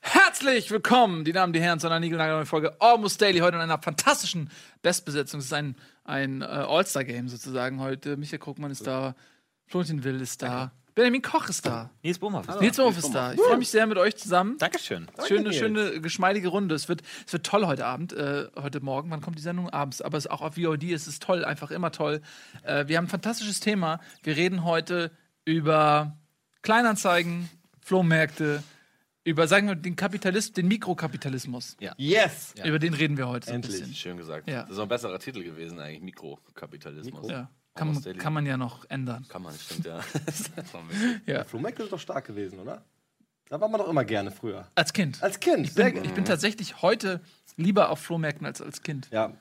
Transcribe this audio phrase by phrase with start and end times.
[0.00, 3.38] Herzlich willkommen, die Damen, die Herren, zu einer niegelnagelneuen Folge Almost Daily.
[3.38, 4.50] Heute in einer fantastischen
[4.82, 5.40] Bestbesetzung.
[5.40, 8.18] Es ist ein, ein äh, All-Star-Game sozusagen heute.
[8.18, 9.14] Michael Krugmann ist da,
[9.66, 12.48] Florentin Will ist da, Benjamin Koch ist da, Nils Bohmhoff.
[12.48, 12.60] ist da.
[12.60, 13.32] Nils Wolf ist da.
[13.32, 14.58] Ich freue mich sehr mit euch zusammen.
[14.58, 15.06] Dankeschön.
[15.26, 16.74] Schöne, schöne, geschmeidige Runde.
[16.74, 19.10] Es wird, es wird toll heute Abend, äh, heute Morgen.
[19.10, 19.70] Wann kommt die Sendung?
[19.70, 20.02] Abends.
[20.02, 20.84] Aber es ist auch auf VOD.
[20.92, 22.20] Es ist toll, einfach immer toll.
[22.62, 24.00] Äh, wir haben ein fantastisches Thema.
[24.22, 25.10] Wir reden heute
[25.44, 26.16] über
[26.62, 27.48] Kleinanzeigen,
[27.80, 28.62] Flohmärkte,
[29.24, 31.76] über, sagen wir, den Kapitalismus, den Mikrokapitalismus.
[31.96, 32.54] Yes!
[32.64, 33.78] Über den reden wir heute so ein Endlich.
[33.80, 33.94] bisschen.
[33.94, 34.48] Schön gesagt.
[34.48, 34.62] Ja.
[34.62, 36.02] Das ist auch ein besserer Titel gewesen, eigentlich.
[36.02, 37.28] Mikrokapitalismus.
[37.30, 37.50] Ja.
[37.74, 39.24] Kann, man- kann man ja noch ändern.
[39.28, 40.00] Kann man, stimmt, ja.
[41.26, 41.44] Ja.
[41.44, 42.84] Flohmärkte sind doch stark gewesen, oder?
[43.48, 44.68] Da war man doch immer gerne früher.
[44.74, 45.22] Als Kind.
[45.22, 45.66] Als Kind.
[45.68, 47.20] Ich bin, ich bin tatsächlich heute
[47.56, 49.08] lieber auf Flohmärkten als als Kind.
[49.10, 49.32] Ja,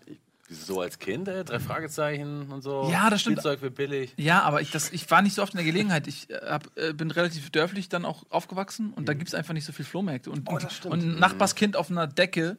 [0.49, 2.89] so als Kind, ey, drei Fragezeichen und so.
[2.91, 3.35] Ja, das stimmt.
[3.37, 4.13] Spielzeug wird billig.
[4.17, 6.07] Ja, aber ich, das, ich war nicht so oft in der Gelegenheit.
[6.07, 9.53] Ich äh, hab, äh, bin relativ dörflich dann auch aufgewachsen und da gibt es einfach
[9.53, 10.31] nicht so viel Flohmärkte.
[10.31, 10.93] Und, Oh, das stimmt.
[10.95, 12.57] und ein Nachbarskind auf einer Decke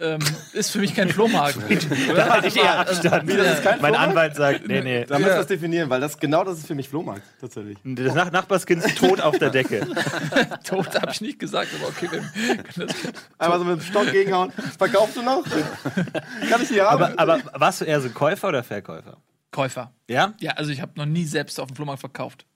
[0.00, 0.18] ähm,
[0.52, 1.58] ist für mich kein Flohmarkt.
[2.14, 3.28] Da hatte ich eher Abstand.
[3.28, 4.10] Wie, das ist kein mein Flohmarkt?
[4.10, 5.04] Anwalt sagt, nee, nee.
[5.04, 7.78] da müssen wir das definieren, weil das genau das ist für mich Flohmarkt, tatsächlich.
[7.84, 9.86] Das Nach Nachbarskind ist tot auf der Decke.
[10.64, 12.08] Tot habe ich nicht gesagt, aber okay,
[12.76, 12.94] das
[13.38, 14.52] Einmal so mit dem Stock gegenhauen.
[14.78, 15.44] Verkaufst du noch?
[16.48, 17.02] Kann ich die haben?
[17.02, 19.18] Aber, aber warst du eher so Käufer oder Verkäufer?
[19.50, 19.92] Käufer.
[20.08, 20.34] Ja?
[20.40, 22.46] Ja, also ich habe noch nie selbst auf dem Flohmarkt verkauft.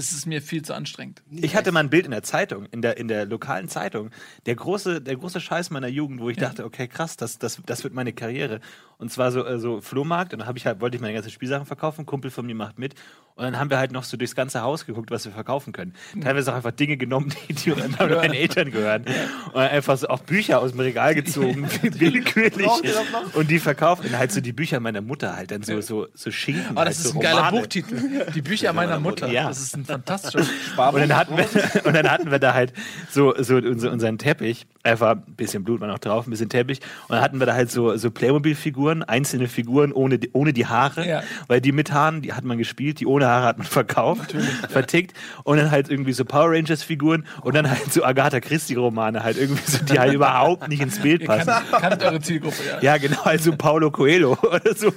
[0.00, 1.22] Es ist mir viel zu anstrengend.
[1.30, 4.10] Ich hatte mal ein Bild in der Zeitung, in der, in der lokalen Zeitung.
[4.46, 7.84] Der große, der große Scheiß meiner Jugend, wo ich dachte, okay, krass, das, das, das
[7.84, 8.60] wird meine Karriere.
[9.00, 10.34] Und zwar so, äh, so Flohmarkt.
[10.34, 12.02] Und dann hab ich halt, wollte ich meine ganzen Spielsachen verkaufen.
[12.02, 12.94] Ein Kumpel von mir macht mit.
[13.34, 15.94] Und dann haben wir halt noch so durchs ganze Haus geguckt, was wir verkaufen können.
[16.20, 19.06] Teilweise auch einfach Dinge genommen, die, die meinen Eltern gehören.
[19.52, 22.68] Und einfach so auch Bücher aus dem Regal gezogen, willkürlich.
[23.32, 24.04] Und die verkauft.
[24.04, 26.72] Und halt so die Bücher meiner Mutter halt dann so, so, so Schinken.
[26.72, 27.60] Oh, das halt ist so ein geiler Romane.
[27.60, 28.26] Buchtitel.
[28.34, 29.28] Die Bücher meiner Mutter.
[29.28, 29.48] Ja.
[29.48, 30.40] Das ist ein fantastischer.
[30.76, 31.46] Und dann hatten wir,
[31.84, 32.72] und dann hatten wir da halt
[33.10, 36.80] so, so unser, unseren Teppich, einfach ein bisschen Blut war noch drauf, ein bisschen Teppich.
[37.08, 40.66] Und dann hatten wir da halt so, so Playmobil-Figuren, einzelne Figuren ohne, die- ohne die
[40.66, 41.06] Haare.
[41.06, 41.22] Ja.
[41.48, 44.34] Weil die mit Haaren, die hat man gespielt, die ohne Haare hat man verkauft,
[44.70, 45.14] vertickt.
[45.44, 49.62] Und dann halt irgendwie so Power Rangers-Figuren und dann halt so Agatha Christie-Romane, halt irgendwie
[49.70, 51.46] so, die halt überhaupt nicht ins Bild passen.
[51.46, 52.80] kannt, kannt eure Zielgruppe, ja.
[52.80, 54.92] Ja, genau, also Paulo Coelho oder so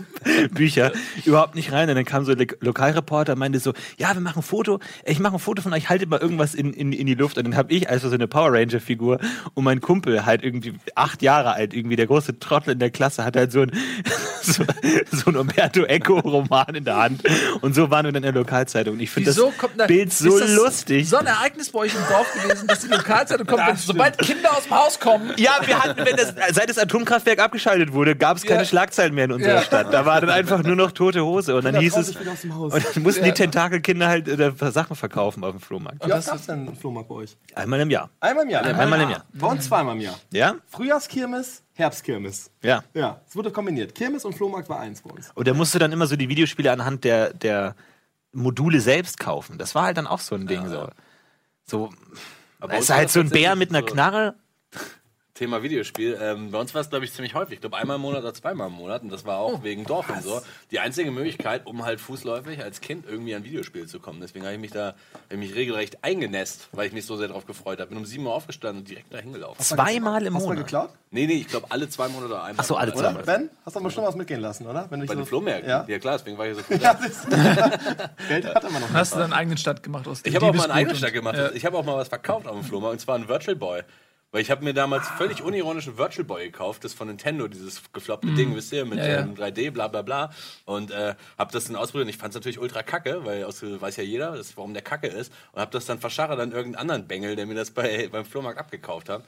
[0.51, 0.91] Bücher.
[1.25, 1.89] Überhaupt nicht rein.
[1.89, 5.33] Und dann kam so der Lokalreporter, meinte so, ja, wir machen ein Foto, ich mache
[5.35, 7.37] ein Foto von euch, haltet mal irgendwas in, in, in die Luft.
[7.37, 9.19] Und dann habe ich also so eine Power Ranger-Figur
[9.53, 13.23] und mein Kumpel, halt irgendwie acht Jahre alt, irgendwie der große Trottel in der Klasse,
[13.23, 13.71] hat halt so ein,
[14.41, 14.63] so,
[15.11, 17.23] so ein Umberto Eco-Roman in der Hand.
[17.61, 18.95] Und so waren wir dann in der Lokalzeitung.
[18.95, 21.09] Und ich finde das Wieso kommt da, Bild so ist das lustig.
[21.09, 24.51] So ein Ereignis bei euch im Dorf gewesen, dass die Lokalzeitung kommt, wenn, sobald Kinder
[24.57, 25.31] aus dem Haus kommen.
[25.37, 28.65] Ja, wir hatten, wenn das, seit das Atomkraftwerk abgeschaltet wurde, gab es keine Ja.
[28.65, 29.61] Schlagzeilen mehr in unserer Ja.
[29.63, 29.93] Stadt.
[29.93, 31.55] Da war dann einfach nur noch tote Hose.
[31.55, 33.31] Und dann hieß es, und dann mussten Ja.
[33.31, 36.05] die Tentakelkinder halt äh, Sachen verkaufen auf dem Flohmarkt.
[36.05, 37.35] Wie oft gab's denn einen Flohmarkt bei euch?
[37.55, 38.09] Einmal im Jahr.
[38.19, 38.63] Einmal im Jahr.
[38.65, 39.25] Einmal im Jahr.
[39.33, 40.19] Bei uns zweimal im Jahr.
[40.31, 40.55] Ja?
[40.67, 42.51] Frühjahrskirmes, Herbstkirmes.
[42.61, 42.83] Ja.
[42.93, 43.95] Ja, es wurde kombiniert.
[43.95, 45.31] Kirmes und Flohmarkt war eins bei uns.
[45.33, 47.75] Und da musst du dann immer so die Videospiele anhand der, der
[48.31, 49.57] Module selbst kaufen.
[49.57, 50.67] Das war halt dann auch so ein Ding.
[50.67, 50.89] So,
[51.65, 51.89] so
[52.59, 54.35] Aber uns ist war halt so ein Bär mit einer so- Knarre.
[55.43, 56.17] Thema Videospiel.
[56.21, 57.55] Ähm, bei uns war es, glaube ich, ziemlich häufig.
[57.55, 59.01] Ich glaube, einmal im Monat oder zweimal im Monat.
[59.01, 60.41] Und das war auch wegen Dorf und so.
[60.71, 64.21] Die einzige Möglichkeit, um halt fußläufig als Kind irgendwie an Videospiele zu kommen.
[64.21, 64.93] Deswegen habe ich mich da
[65.29, 67.89] ich mich regelrecht eingenässt, weil ich mich so sehr darauf gefreut habe.
[67.89, 69.61] Bin um 7 Uhr aufgestanden und direkt da hingelaufen.
[69.61, 70.65] Zweimal im Hast du mal Monat.
[70.67, 70.89] geklaut?
[71.11, 72.55] Nee, nee, ich glaube, alle zwei Monate oder einmal.
[72.59, 73.21] Ach so, alle zwei Oder?
[73.23, 74.87] Ben, hast du aber schon was mitgehen lassen, oder?
[74.89, 75.69] Wenn du Bei so- den Flohmärkten?
[75.69, 75.85] Ja.
[75.87, 75.99] Ja.
[75.99, 76.93] klar, deswegen war ich so früh ja da.
[76.93, 77.27] das ist,
[78.29, 78.89] Geld hat immer noch.
[78.93, 81.13] Hast du deinen eigenen Stand gemacht aus dem Ich habe auch mal einen eigenen Stadt
[81.13, 81.35] gemacht.
[81.37, 81.51] Ja.
[81.51, 83.81] Ich habe auch mal was verkauft auf dem Flohmarkt, und zwar einen Virtual Boy.
[84.33, 87.83] Weil ich habe mir damals völlig unironisch einen Virtual Boy gekauft, das von Nintendo, dieses
[87.93, 89.19] gefloppte Ding, wisst ihr, mit Ja, ja.
[89.19, 90.31] ähm, 3D, bla bla bla.
[90.65, 93.61] Und äh, habe das dann ausprobiert und ich fand es natürlich ultra kacke, weil aus,
[93.61, 95.31] weiß ja jeder, das, warum der kacke ist.
[95.51, 98.59] Und habe das dann verschachert an irgendeinen anderen Bengel, der mir das bei, beim Flohmarkt
[98.59, 99.23] abgekauft hat.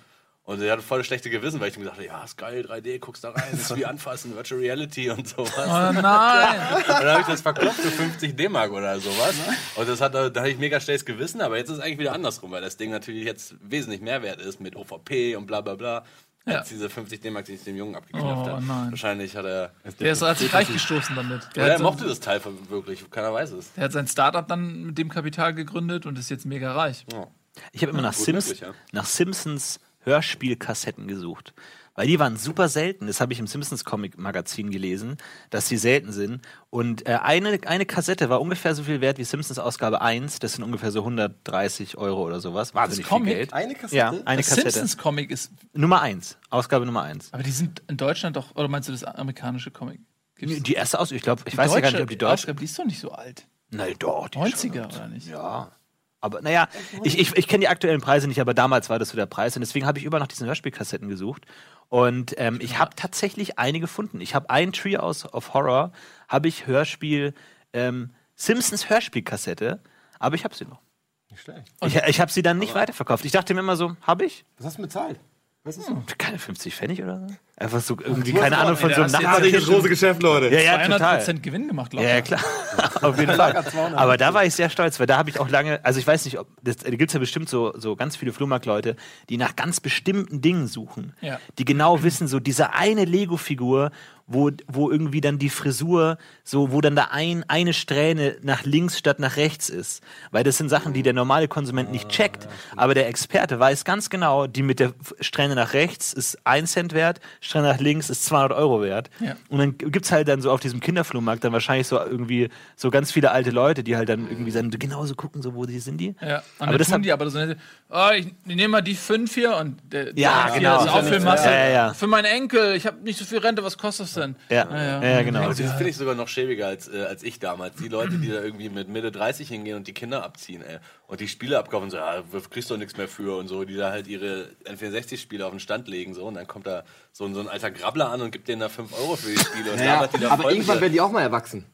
[0.46, 3.24] Und er hatte voll schlechte Gewissen, weil ich mir dachte, ja, ist geil, 3D, guckst
[3.24, 5.52] da rein, ist wie anfassen, Virtual Reality und sowas.
[5.58, 6.60] Oh nein!
[6.78, 9.34] Und dann habe ich das verkloppt für 50 D-Mark oder sowas.
[9.76, 12.14] Und das hat, da hatte ich mega schlechtes Gewissen, aber jetzt ist es eigentlich wieder
[12.14, 15.74] andersrum, weil das Ding natürlich jetzt wesentlich mehr wert ist mit OVP und bla bla
[15.74, 16.04] bla.
[16.46, 16.60] Ja.
[16.60, 18.64] Als diese 50 D-Mark, die ich dem Jungen abgeknöpft Oh, habe.
[18.64, 18.92] nein.
[18.92, 19.72] Wahrscheinlich hat er.
[20.00, 21.42] Der ist hat sich reich gestoßen damit.
[21.56, 22.40] Der, er mochte das Teil
[22.70, 23.74] wirklich, keiner weiß es.
[23.74, 27.04] der hat sein Startup dann mit dem Kapital gegründet und ist jetzt mega reich.
[27.12, 27.26] Ja.
[27.72, 28.74] Ich habe immer nach, Sims, möglich, ja.
[28.92, 31.54] nach Simpsons Hörspielkassetten gesucht.
[31.98, 33.08] Weil die waren super selten.
[33.08, 35.16] Das habe ich im Simpsons Comic Magazin gelesen,
[35.50, 36.42] dass die selten sind.
[36.70, 40.40] Und äh, eine, eine Kassette war ungefähr so viel wert wie Simpsons Ausgabe 1.
[40.40, 42.76] Das sind ungefähr so 130 Euro oder sowas.
[42.76, 43.34] Wahnsinnig viel Comic?
[43.36, 43.54] Geld.
[43.54, 43.96] Eine Kassette?
[43.96, 44.72] Ja, eine Das Kassette.
[44.72, 45.54] Simpsons Comic ist.
[45.72, 46.38] Nummer 1.
[46.50, 47.32] Ausgabe Nummer 1.
[47.34, 48.54] Aber die sind in Deutschland doch.
[48.56, 50.02] Oder meinst du das amerikanische Comic?
[50.36, 52.34] Gibt's Die erste Aus, ich glaube, ich weiß ja gar nicht, ob die deutsche.
[52.34, 53.48] Ausgabe, die ist doch nicht so alt.
[53.72, 54.28] Nein, doch.
[54.28, 55.28] Die ist schon 90er oder nicht?
[55.30, 55.72] Ja.
[56.22, 56.68] Aber naja,
[57.04, 59.56] ich, ich, ich kenne die aktuellen Preise nicht, aber damals war das so der Preis.
[59.56, 61.46] Und deswegen habe ich über nach diesen Hörspielkassetten gesucht.
[61.90, 64.22] Und ähm, ich habe tatsächlich eine gefunden.
[64.22, 65.92] Ich habe ein Treehouse of Horror,
[66.28, 67.34] habe ich Hörspiel,
[67.74, 69.82] ähm, Simpsons Hörspielkassette,
[70.20, 70.82] aber ich habe sie noch.
[71.30, 71.72] Nicht schlecht.
[71.86, 73.26] Ich, ich habe sie dann nicht weiterverkauft.
[73.26, 74.46] Ich dachte mir immer so, habe ich?
[74.58, 75.20] Was hast du bezahlt?
[75.66, 76.18] Was ist das?
[76.20, 77.36] Keine 50 Pfennig oder so?
[77.58, 80.54] Einfach so irgendwie, keine Ahnung, von so einem das große Geschäft, Leute.
[80.54, 81.18] Ja, ja, 200 total.
[81.18, 82.06] Prozent Gewinn gemacht, locker.
[82.06, 82.42] Ja, ja, klar.
[83.02, 83.64] Auf jeden Fall.
[83.96, 86.26] Aber da war ich sehr stolz, weil da habe ich auch lange, also ich weiß
[86.26, 88.96] nicht, ob, das, da gibt es ja bestimmt so, so ganz viele Flohmarktleute,
[89.30, 91.14] die nach ganz bestimmten Dingen suchen.
[91.22, 91.40] Ja.
[91.58, 93.90] Die genau wissen, so diese eine Lego-Figur,
[94.28, 98.98] wo, wo irgendwie dann die Frisur, so, wo dann da ein, eine Strähne nach links
[98.98, 100.02] statt nach rechts ist.
[100.32, 102.48] Weil das sind Sachen, die der normale Konsument nicht checkt.
[102.76, 106.94] Aber der Experte weiß ganz genau, die mit der Strähne nach rechts ist ein Cent
[106.94, 109.12] wert, Strähne nach links ist 200 Euro wert.
[109.20, 109.36] Ja.
[109.50, 113.12] Und dann gibt's halt dann so auf diesem Kinderflohmarkt dann wahrscheinlich so irgendwie so ganz
[113.12, 116.16] viele alte Leute, die halt dann irgendwie dann genauso gucken, so wo die sind die.
[116.20, 117.58] Ja, und Aber das hat- die aber so nette,
[117.90, 120.84] oh, ich, nehme mal die fünf hier und der, Ja, genau.
[120.84, 121.46] ist Auffüllmasse.
[121.46, 121.94] Ja, ja, ja.
[121.94, 124.36] Für meinen Enkel, ich habe nicht so viel Rente, was kostet das denn?
[124.50, 125.04] Ja, ja.
[125.04, 125.42] ja, genau.
[125.44, 127.76] Also das finde ich sogar noch schäbiger als, äh, als ich damals.
[127.78, 130.80] Die Leute, die da irgendwie mit Mitte 30 hingehen und die Kinder abziehen, ey.
[131.08, 133.92] Und die Spiele abkaufen, so, ja, kriegst du nichts mehr für und so, die da
[133.92, 136.26] halt ihre N64-Spiele auf den Stand legen, so.
[136.26, 138.70] Und dann kommt da so, ein- so ein alter Grabbler an und gibt denen da
[138.70, 139.72] 5 Euro für die Spiele.
[139.74, 141.66] Und Ja, labert die da aber irgendwann werden die auch mal erwachsen.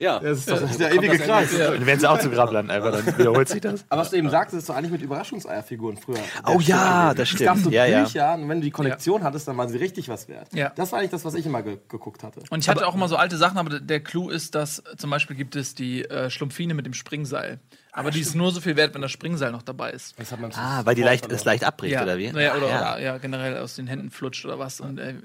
[0.00, 0.18] Ja.
[0.18, 1.56] Das ist doch der kommt ewige das Kreis.
[1.56, 3.84] Dann werden sie auch zu Grabland einfach, dann wiederholt sich das.
[3.90, 6.16] Aber was du eben sagst, ist doch eigentlich mit Überraschungseierfiguren früher.
[6.46, 7.42] Oh der ja, das gewesen.
[7.42, 7.64] Es gab stimmt.
[7.64, 8.02] so Ja, ja.
[8.04, 10.48] Bücher und wenn du die Kollektion hattest, dann waren sie richtig was wert.
[10.54, 10.72] Ja.
[10.74, 12.40] Das war eigentlich das, was ich immer ge geguckt hatte.
[12.48, 15.36] Und ich hatte auch immer so alte Sachen, aber der Clou ist, dass zum Beispiel
[15.36, 17.60] gibt es die äh, Schlumpfine mit dem Springseil.
[17.92, 20.18] Aber die ist nur so viel wert, wenn das Springseil noch dabei ist.
[20.18, 22.30] Das hat man Ah, weil die leicht, es leicht abbricht, oder wie?
[22.30, 22.94] Naja, oder, ja.
[22.94, 24.80] oder ja, generell aus den Händen flutscht oder was.
[24.80, 25.16] Und äh,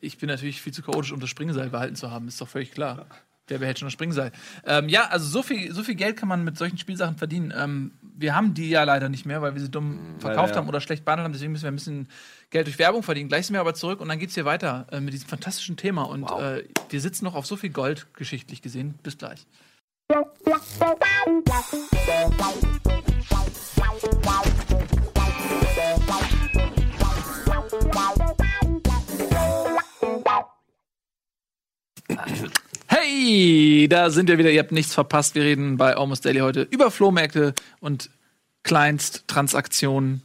[0.00, 2.72] ich bin natürlich viel zu chaotisch, um das Springseil behalten zu haben, ist doch völlig
[2.72, 3.06] klar.
[3.46, 4.32] Wer behält schon das Springseil?
[4.64, 7.52] Ähm, ja, also so viel, so viel Geld kann man mit solchen Spielsachen verdienen.
[7.54, 10.56] Ähm, wir haben die ja leider nicht mehr, weil wir sie dumm verkauft ja.
[10.56, 11.32] haben oder schlecht behandelt haben.
[11.32, 12.08] Deswegen müssen wir ein bisschen
[12.48, 13.28] Geld durch Werbung verdienen.
[13.28, 15.76] Gleich sind wir aber zurück und dann geht es hier weiter äh, mit diesem fantastischen
[15.76, 16.04] Thema.
[16.04, 18.94] Und äh, wir sitzen noch auf so viel Gold, geschichtlich gesehen.
[19.02, 19.46] Bis gleich.
[33.04, 34.50] Hey, da sind wir wieder.
[34.50, 35.34] Ihr habt nichts verpasst.
[35.34, 38.08] Wir reden bei Almost Daily heute über Flohmärkte und
[38.62, 40.22] Kleinsttransaktionen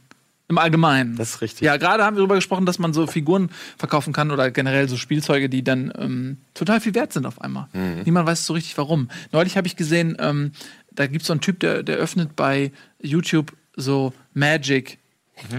[0.48, 1.16] im Allgemeinen.
[1.16, 1.60] Das ist richtig.
[1.62, 4.96] Ja, gerade haben wir darüber gesprochen, dass man so Figuren verkaufen kann oder generell so
[4.96, 7.68] Spielzeuge, die dann ähm, total viel wert sind auf einmal.
[8.04, 9.10] Niemand weiß so richtig warum.
[9.30, 10.52] Neulich habe ich gesehen, ähm,
[10.90, 12.72] da gibt es so einen Typ, der, der öffnet bei
[13.02, 14.98] YouTube so Magic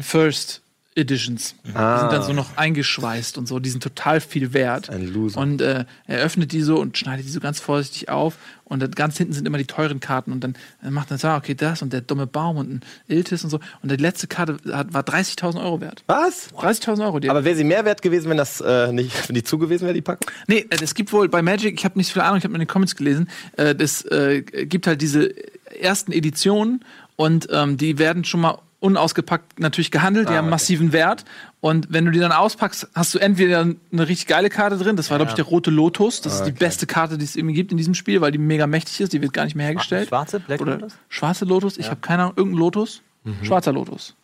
[0.01, 0.63] First
[0.93, 1.55] Editions.
[1.63, 3.59] Die sind dann so noch eingeschweißt und so.
[3.59, 4.89] Die sind total viel wert.
[4.89, 5.39] Ein Loser.
[5.39, 8.37] Und äh, er öffnet die so und schneidet die so ganz vorsichtig auf.
[8.65, 10.33] Und dann ganz hinten sind immer die teuren Karten.
[10.33, 12.81] Und dann äh, macht er so, ah, okay, das und der dumme Baum und ein
[13.07, 13.59] Iltis und so.
[13.81, 16.03] Und die letzte Karte hat, war 30.000 Euro wert.
[16.07, 16.53] Was?
[16.53, 17.19] 30.000 Euro.
[17.21, 19.85] Die Aber wäre sie mehr wert gewesen, wenn das äh, nicht, wenn die zu gewesen
[19.85, 20.29] wäre, die Packung?
[20.47, 22.51] Nee, äh, es gibt wohl bei Magic, ich habe nicht so viel Ahnung, ich habe
[22.51, 25.33] nur in den Comments gelesen, äh, das äh, gibt halt diese
[25.79, 26.83] ersten Editionen
[27.15, 31.23] und ähm, die werden schon mal unausgepackt natürlich gehandelt, die haben massiven Wert
[31.61, 35.09] und wenn du die dann auspackst, hast du entweder eine richtig geile Karte drin, das
[35.09, 37.71] war glaube ich der rote Lotus, das ist die beste Karte, die es irgendwie gibt
[37.71, 40.09] in diesem Spiel, weil die mega mächtig ist, die wird gar nicht mehr hergestellt.
[40.09, 40.39] Schwarze?
[40.39, 40.97] Black Oder Lotus?
[41.09, 43.01] schwarze Lotus, ich habe keine Ahnung, irgendein Lotus,
[43.43, 44.15] schwarzer Lotus.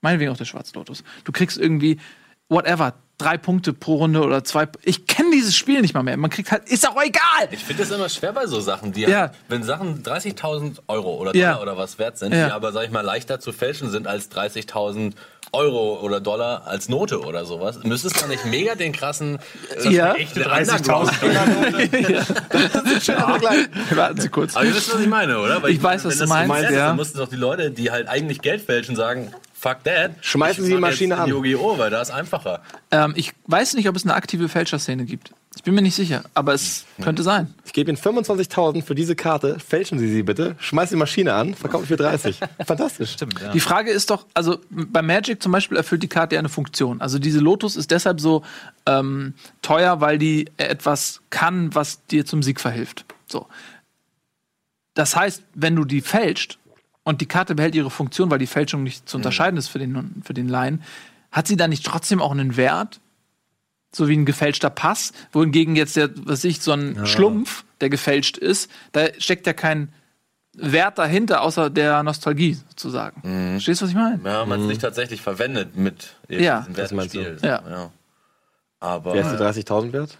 [0.00, 1.02] Meinetwegen auch der schwarze Lotus.
[1.24, 1.98] Du kriegst irgendwie,
[2.48, 4.68] whatever, drei Punkte pro Runde oder zwei.
[4.84, 6.16] Ich kenne dieses Spiel nicht mal mehr.
[6.16, 7.48] Man kriegt halt, ist auch egal.
[7.50, 9.32] Ich finde das immer schwer bei so Sachen, die Ja.
[9.48, 11.52] wenn Sachen 30.000 Euro oder Ja.
[11.54, 12.46] Dollar oder was wert sind, Ja.
[12.46, 15.14] die aber, sag ich mal, leichter zu fälschen sind als 30.000
[15.50, 19.38] Euro oder Dollar als Note oder sowas, müsste es da nicht mega den krassen
[19.82, 20.12] äh, Ja.
[20.14, 21.10] echte 30.000
[23.96, 24.56] Warten Sie kurz.
[24.56, 25.62] Aber ihr wisst, was ich meine, oder?
[25.62, 26.88] Weil Ich weiß, was du das meinst, ist, ja.
[26.88, 30.12] Dann mussten doch die Leute, die halt eigentlich Geld fälschen, sagen, fuck that.
[30.20, 31.28] Schmeißen ich Sie die Maschine jetzt an.
[31.28, 32.62] Yu-Gi-Oh!, weil da ist einfacher.
[32.90, 35.32] Ähm, ich weiß nicht, ob es eine aktive Fälscherszene gibt.
[35.56, 37.52] Ich bin mir nicht sicher, aber es könnte sein.
[37.66, 39.58] Ich gebe Ihnen 25.000 für diese Karte.
[39.58, 40.54] Fälschen Sie sie bitte.
[40.60, 41.54] Schmeißen die Maschine an.
[41.54, 42.38] Verkaufen für 30.
[42.64, 43.12] Fantastisch.
[43.14, 43.50] Stimmt, ja.
[43.50, 47.00] Die Frage ist doch, also bei Magic zum Beispiel erfüllt die Karte ja eine Funktion.
[47.00, 48.44] Also diese Lotus ist deshalb so
[48.86, 53.04] ähm, teuer, weil die etwas kann, was dir zum Sieg verhilft.
[53.26, 53.48] So.
[54.94, 56.57] Das heißt, wenn du die fälscht
[57.08, 60.22] und die Karte behält ihre Funktion, weil die Fälschung nicht zu unterscheiden ist für den,
[60.24, 60.82] für den Laien,
[61.32, 63.00] hat sie dann nicht trotzdem auch einen Wert?
[63.90, 68.36] So wie ein gefälschter Pass, wohingegen jetzt der, was ich, so ein Schlumpf, der gefälscht
[68.36, 69.88] ist, da steckt ja kein
[70.52, 73.22] Wert dahinter, außer der Nostalgie sozusagen.
[73.24, 73.52] Mhm.
[73.52, 74.20] Verstehst du, was ich meine?
[74.22, 76.66] Ja, man es nicht tatsächlich verwendet mit eben Ja.
[76.68, 76.76] diesem?
[76.76, 77.38] Wertspiel.
[77.42, 77.90] Ja.
[78.80, 80.18] Aber Wer ist die 30.000 wert?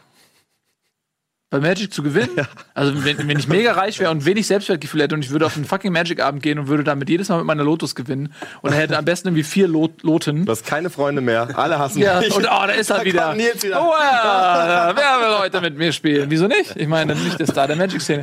[1.50, 2.28] Bei Magic zu gewinnen?
[2.74, 5.56] Also, wenn, wenn ich mega reich wäre und wenig Selbstwertgefühl hätte und ich würde auf
[5.56, 8.96] einen fucking Magic-Abend gehen und würde damit jedes Mal mit meiner Lotus gewinnen und hätte
[8.96, 10.44] am besten irgendwie vier Lot Loten.
[10.46, 11.48] Du hast keine Freunde mehr.
[11.58, 12.32] Alle hassen Ja, dich.
[12.36, 13.22] und oh, da ist er Da wieder.
[13.24, 13.82] kommt Nils wieder.
[13.82, 16.30] Oh, ja, wer will heute mit mir spielen?
[16.30, 16.76] Wieso nicht?
[16.76, 18.22] Ich meine, dann bin ich der Star der Magic-Szene.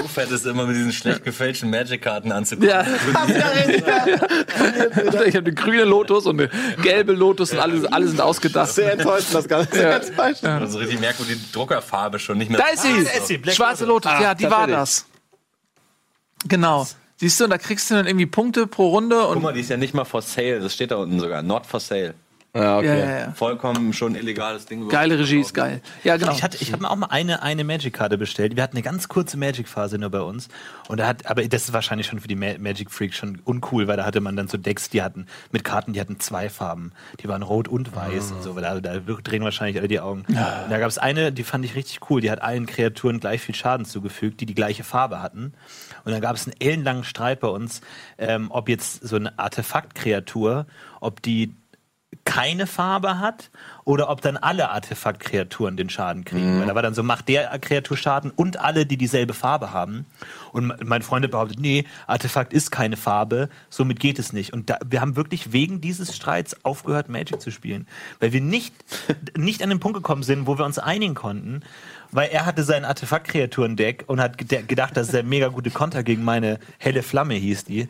[0.00, 2.70] Ruf hättest, immer mit diesen schlecht gefälschten Magic-Karten anzukommen.
[2.70, 2.86] Ja.
[5.26, 6.50] ich habe eine grüne Lotus und eine
[6.82, 8.70] gelbe Lotus und alle, alle sind ausgedacht.
[8.70, 9.74] Sehr enttäuschend, das Ganze.
[9.74, 10.44] Sehr enttäuschend.
[10.44, 12.57] Also richtig wo die Druckerfarbe schon nicht mehr.
[12.58, 13.04] Da ist sie!
[13.04, 14.76] da ist sie, Black Schwarze Lotus, ja, die war tatsächlich.
[14.76, 15.06] das.
[16.48, 16.86] Genau.
[17.16, 19.42] Siehst du, und da kriegst du dann irgendwie Punkte pro Runde Guck und.
[19.42, 20.60] mal, die ist ja nicht mal for sale.
[20.60, 21.42] Das steht da unten sogar.
[21.42, 22.14] Not for sale.
[22.54, 22.86] Ja, Ja, okay.
[22.98, 23.32] ja, ja.
[23.32, 24.88] Vollkommen schon illegales Ding.
[24.88, 25.80] Geile Regie ist geil.
[26.02, 26.32] Ja, genau.
[26.32, 28.56] Ich, hatte, ich habe mir auch mal eine, eine Magic-Karte bestellt.
[28.56, 30.48] Wir hatten eine ganz kurze Magic-Phase nur bei uns.
[30.88, 33.86] Und da hat, aber das ist wahrscheinlich schon für die Ma Magic Freaks schon uncool,
[33.86, 36.92] weil da hatte man dann so Decks, die hatten mit Karten, die hatten zwei Farben.
[37.20, 38.56] Die waren rot und weiß und so.
[38.56, 40.24] weil Da, da drehen wahrscheinlich alle die Augen.
[40.28, 42.20] Und da gab es eine, die fand ich richtig cool.
[42.20, 45.52] Die hat allen Kreaturen gleich viel Schaden zugefügt, die die gleiche Farbe hatten.
[46.04, 47.82] Und dann gab es einen ellenlangen Streit bei uns,
[48.16, 50.66] ähm, ob jetzt so eine Artefakt-Kreatur,
[51.00, 51.54] ob die
[52.24, 53.50] keine Farbe hat
[53.84, 56.58] oder ob dann alle Artefaktkreaturen den Schaden kriegen.
[56.60, 60.06] Weil da war dann so, macht der Kreatur Schaden und alle, die dieselbe Farbe haben.
[60.52, 64.52] Und me- mein Freund behauptet, nee, Artefakt ist keine Farbe, somit geht es nicht.
[64.54, 67.86] Und da, wir haben wirklich wegen dieses Streits aufgehört, Magic zu spielen.
[68.20, 68.74] Weil wir nicht,
[69.36, 71.60] nicht an den Punkt gekommen sind, wo wir uns einigen konnten.
[72.10, 76.02] Weil er hatte sein Artefaktkreaturen-Deck und hat ged- gedacht, das ist der mega gute Konter
[76.02, 77.88] gegen meine helle Flamme, hieß die.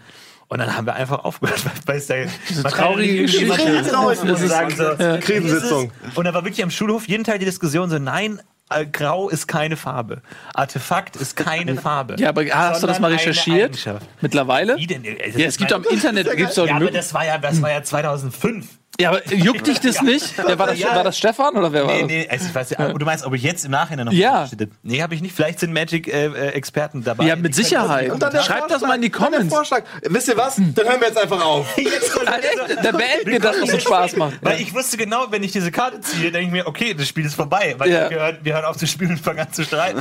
[0.48, 2.14] Und dann haben wir einfach aufgehört, weil- es da
[2.62, 3.94] man traurige Geschichte.
[3.94, 5.92] raus, muss ich sagen, so, Krisensitzung.
[6.14, 8.40] Und da war wirklich am Schulhof jeden Tag die Diskussion so, nein,
[8.70, 10.22] äh, Grau ist keine Farbe.
[10.54, 12.16] Artefakt ist keine Farbe.
[12.18, 13.78] Ja, aber hast du das mal eine recherchiert?
[14.20, 14.76] Mittlerweile?
[14.76, 15.04] Wie denn?
[15.04, 18.66] Ja, es gibt am Internet gibt's Ja, aber das war ja, das war ja 2005.
[19.00, 20.34] Ja, aber juckt dich das nicht?
[20.44, 20.92] Wer war, das, Ja.
[20.96, 22.08] war das Stefan oder wer war Nee, das?
[22.08, 24.48] nee, also ich weiß ja, du meinst, ob ich jetzt im Nachhinein noch Ja.
[24.48, 24.70] steht?
[24.82, 25.36] Nee, habe ich nicht.
[25.36, 27.24] Vielleicht sind Magic-Experten dabei.
[27.26, 28.10] Ja, mit Sicherheit.
[28.18, 29.54] Dann Schreibt das mal in die dann Comments.
[29.54, 29.84] Vorschlag.
[30.02, 30.56] Wisst ihr was?
[30.56, 31.66] Dann hören wir jetzt einfach auf.
[32.26, 32.84] Ah, echt?
[32.84, 34.34] Da beenden wir das, was so Spaß macht.
[34.42, 37.24] Weil ich wusste genau, wenn ich diese Karte ziehe, denke ich mir, okay, das Spiel
[37.24, 37.74] ist vorbei.
[37.78, 38.10] Weil Ja.
[38.10, 40.00] wir, hören, wir hören auf zu spielen und fangen an zu streiten.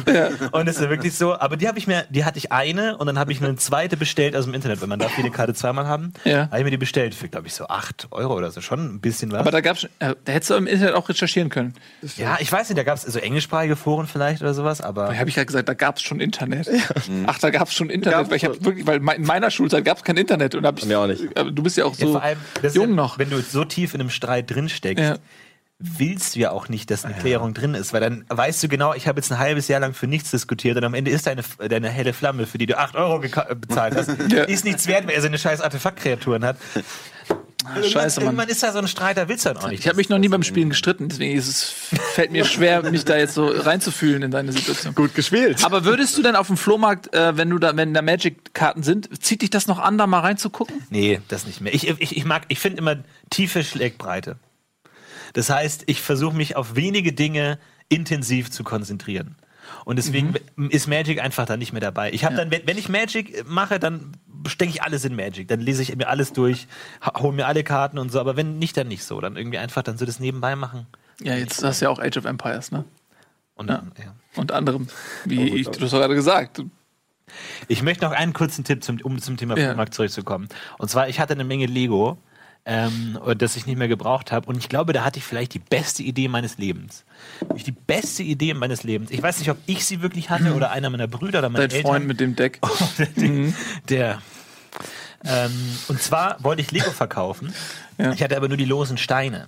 [0.52, 1.38] Und das ist ja wirklich so.
[1.40, 3.56] Aber die habe ich mir, die hatte ich eine und dann habe ich mir eine
[3.58, 6.12] zweite bestellt aus dem Internet, weil man darf jede Karte zweimal haben.
[6.26, 6.48] Ja.
[6.50, 8.60] Habe ich mir die bestellt für, glaube ich, so 8 Euro oder so.
[8.62, 9.40] Schon ein bisschen was.
[9.40, 11.74] Aber da gab's, äh, da hättest du im Internet auch recherchieren können.
[12.18, 15.08] ja, ich weiß nicht, da gab es so englischsprachige Foren vielleicht oder sowas, aber.
[15.08, 16.70] Da habe ich ja gesagt, da gab's schon Internet.
[17.28, 18.18] Ach, da gab's schon Internet.
[18.20, 20.86] Gab's weil ich habe wirklich, weil in meiner Schulzeit gab's kein Internet und hab ich,
[20.86, 21.38] Mir auch nicht.
[21.38, 23.18] Aber du bist ja auch Ja, so vor allem, das ist jung ja, noch.
[23.20, 25.18] Wenn du so tief in einem Streit drin steckst, Ja.
[25.80, 28.94] willst du ja auch nicht, dass eine Klärung drin ist, weil dann weißt du genau,
[28.96, 31.44] ich habe jetzt ein halbes Jahr lang für nichts diskutiert und am Ende ist deine,
[31.70, 34.44] deine helle Flamme, für die du 8 Euro bezahlt hast, Ja.
[34.46, 36.58] ist nichts wert, weil er seine scheiß Artefaktkreaturen hat.
[37.64, 38.28] Irgendwann, scheiße, Mann.
[38.28, 39.80] irgendwann ist da so ein Streit, da willst du dann auch nicht.
[39.80, 41.64] Ich habe mich noch nie beim Spielen gestritten, deswegen ist es,
[42.14, 44.94] fällt mir schwer, mich da jetzt so reinzufühlen in deine Situation.
[44.94, 45.66] Gut gespielt.
[45.66, 49.10] Aber würdest du denn auf dem Flohmarkt, äh, wenn du da, wenn da Magic-Karten sind,
[49.24, 50.84] zieht dich das noch an, da mal reinzugucken?
[50.92, 51.74] Nee, das nicht mehr.
[51.74, 52.98] Ich, ich, ich mag, ich finde immer
[53.32, 54.38] Tiefe schlägt Breite.
[55.34, 57.60] Das heißt, ich versuche mich auf wenige Dinge
[57.90, 59.36] intensiv zu konzentrieren.
[59.88, 60.34] Und deswegen
[60.70, 62.12] ist Magic einfach da nicht mehr dabei.
[62.12, 64.12] Ich habe dann, wenn, wenn ich Magic mache, dann
[64.46, 65.48] stecke ich alles in Magic.
[65.48, 66.68] Dann lese ich mir alles durch,
[67.18, 68.20] hole mir alle Karten und so.
[68.20, 69.22] Aber wenn nicht, dann nicht so.
[69.22, 70.88] Dann irgendwie einfach dann so das nebenbei machen.
[71.24, 72.84] Ja, jetzt hast du ja auch Age of Empires, ne?
[73.56, 73.78] Und Ja.
[73.78, 74.14] dann, ja.
[74.36, 74.88] Und anderem.
[75.24, 76.62] Wie ich, du hast gerade gesagt.
[77.70, 79.68] Ich möchte noch einen kurzen Tipp, zum, um zum Thema Ja.
[79.70, 80.50] Flohmarkt zurückzukommen.
[80.80, 82.18] Und zwar, ich hatte eine Menge Lego,
[82.68, 84.48] ähm, das ich nicht mehr gebraucht habe.
[84.48, 87.06] Und ich glaube, da hatte ich vielleicht die beste Idee meines Lebens.
[87.56, 89.10] Die beste Idee meines Lebens.
[89.10, 91.78] Ich weiß nicht, ob ich sie wirklich hatte oder einer meiner Brüder oder meine Dein
[91.78, 91.92] Eltern.
[91.92, 92.60] Freund mit dem Deck.
[93.08, 93.54] der.
[93.90, 94.22] der
[95.26, 95.52] ähm,
[95.88, 97.54] und zwar wollte ich Lego verkaufen.
[97.98, 98.12] Ja.
[98.12, 99.48] Ich hatte aber nur die losen Steine.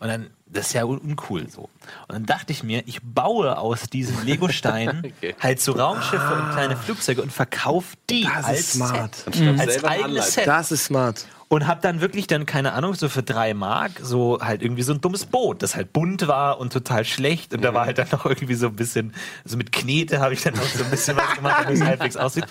[0.00, 1.62] Und dann, das ist ja un uncool so.
[1.62, 6.76] Und dann dachte ich mir, ich baue aus diesen Lego-Steinen halt so Raumschiffe und kleine
[6.76, 9.14] Flugzeuge und verkaufe die Das ist als smart.
[9.14, 9.58] Set.
[9.58, 10.34] Als selber eine eigenes.
[10.34, 10.46] Set.
[10.46, 11.24] Das ist smart.
[11.50, 14.92] Und hab dann wirklich dann, keine Ahnung, so für drei Mark so halt irgendwie so
[14.92, 17.54] ein dummes Boot, das halt bunt war und total schlecht.
[17.54, 19.14] Und da war halt dann noch irgendwie so ein bisschen,
[19.46, 22.16] so mit Knete habe ich dann noch so ein bisschen was gemacht, damit es halbwegs
[22.18, 22.44] aussieht.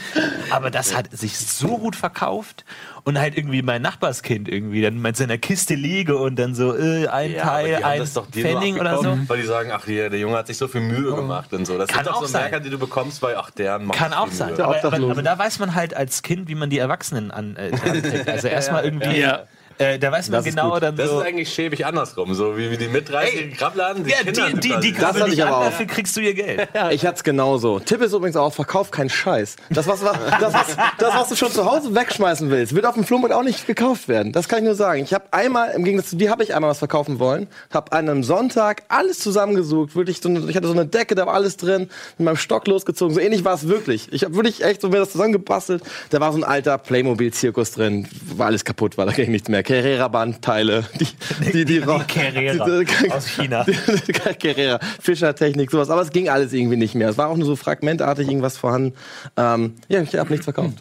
[0.49, 2.65] Aber das hat sich so gut verkauft.
[3.03, 7.07] Und halt irgendwie mein Nachbarskind irgendwie dann mit seiner Kiste liege und dann so äh,
[7.07, 9.17] ein Ja, Teil, ein Pfennig oder so.
[9.27, 11.77] Weil die sagen, ach hier, der Junge hat sich so viel Mühe gemacht und so.
[11.77, 12.41] Das Kann sind doch auch so sein.
[12.41, 14.59] Merker, die du bekommst, weil ach, der macht Kann auch sein.
[14.59, 17.71] Aber, aber, aber da weiß man halt als Kind, wie man die Erwachsenen an, äh.
[18.27, 19.47] Also erstmal irgendwie Ja.
[19.77, 21.19] Äh, da weiß man Das ist genau dann Das so.
[21.19, 24.59] ist eigentlich schäbig andersrum, so wie, wie die mit 30 Krabladen, die ja, Kinder die,
[24.59, 25.65] die, die Das hatte nicht ich aber an, auch.
[25.65, 26.67] dafür kriegst du ihr Geld.
[26.91, 27.79] Ich hatte es genauso.
[27.79, 29.55] Tipp ist übrigens auch, verkauf keinen Scheiß.
[29.69, 32.93] Das was, was, das, was, das, was du schon zu Hause wegschmeißen willst, wird auf
[32.95, 34.31] dem Flohmarkt auch nicht gekauft werden.
[34.31, 35.03] Das kann ich nur sagen.
[35.03, 37.47] Ich habe einmal, im Gegensatz zu dir, habe ich einmal was verkaufen wollen.
[37.73, 39.95] Habe an einem Sonntag alles zusammengesucht.
[39.95, 41.89] Wirklich so eine, ich hatte so eine Decke, da war alles drin.
[42.17, 43.13] Mit meinem Stock losgezogen.
[43.13, 44.11] So ähnlich war es wirklich.
[44.11, 45.83] Ich habe wirklich echt so mir das zusammengebastelt.
[46.09, 48.07] Da war so ein alter Playmobil-Zirkus drin.
[48.35, 49.63] War alles kaputt, war da ging nichts mehr.
[49.67, 50.85] Carrera-Bandteile.
[50.99, 51.07] Die,
[51.51, 53.65] die, die, die, Carrera die- aus China.
[54.41, 55.89] Carrera, Fischertechnik, sowas.
[55.89, 57.09] Aber es ging alles irgendwie nicht mehr.
[57.09, 58.93] Es war auch nur so fragmentartig irgendwas vorhanden.
[59.35, 60.73] Ähm, ja, ich habe nichts verkauft.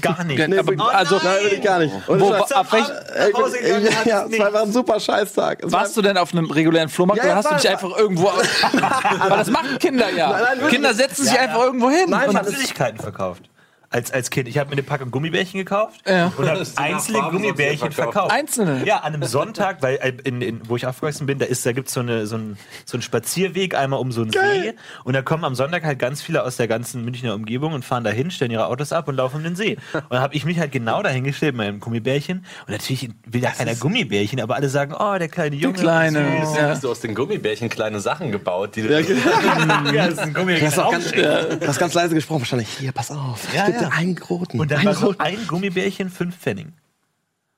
[0.00, 0.38] Gar nicht.
[0.48, 1.94] Nee, aber- wirklich- also- nein, wirklich gar nicht.
[2.08, 4.62] Und Wo- es war- auf welch- Ey, ich bin- gegangen, ja, ja, es war einfach
[4.62, 5.62] ein super Scheißtag.
[5.64, 7.96] Es Warst du denn auf einem regulären Flohmarkt Ja, oder hast du war- dich einfach
[7.96, 8.30] irgendwo.
[9.20, 10.30] Aber das machen Kinder ja.
[10.30, 10.68] Nein, nein.
[10.70, 12.06] Kinder setzen sich einfach irgendwo hin.
[12.08, 13.42] Nein, und Süßigkeiten verkauft.
[13.92, 14.48] Als, als Kind.
[14.48, 16.32] Ich habe mir eine Packung Gummibärchen gekauft Ja.
[16.36, 18.14] und habe einzelne Gummibärchen verkauft.
[18.14, 18.32] verkauft?
[18.32, 18.82] Einzelne.
[18.86, 21.72] Ja, an einem Sonntag, weil äh, in, in, wo ich aufgewachsen bin, da ist, da
[21.72, 22.56] gibt's so eine so ein
[22.86, 26.22] so einen Spazierweg einmal um so einen See und da kommen am Sonntag halt ganz
[26.22, 29.36] viele aus der ganzen Münchner Umgebung und fahren dahin, stellen ihre Autos ab und laufen
[29.36, 29.76] um den See.
[29.92, 33.50] Und da habe ich mich halt genau dahingestellt mit meinem Gummibärchen und natürlich will ja
[33.50, 35.74] keiner Gummibärchen, aber alle sagen, oh, der kleine Junge.
[35.78, 36.40] Kleine.
[36.46, 36.56] süß.
[36.56, 36.68] Ja.
[36.70, 39.00] Hast du aus den Gummibärchen kleine Sachen gebaut, die du Ja,
[40.06, 40.70] das ist ein Gummibärchen.
[40.70, 42.68] Du hast, auch ganz, du hast ganz leise gesprochen, wahrscheinlich.
[42.78, 43.52] Hier, pass auf.
[43.54, 43.88] Ja, dir ja.
[43.96, 44.58] einen roten.
[44.60, 46.66] Und dann einen war so ein Gummibärchen fünf Pfennig.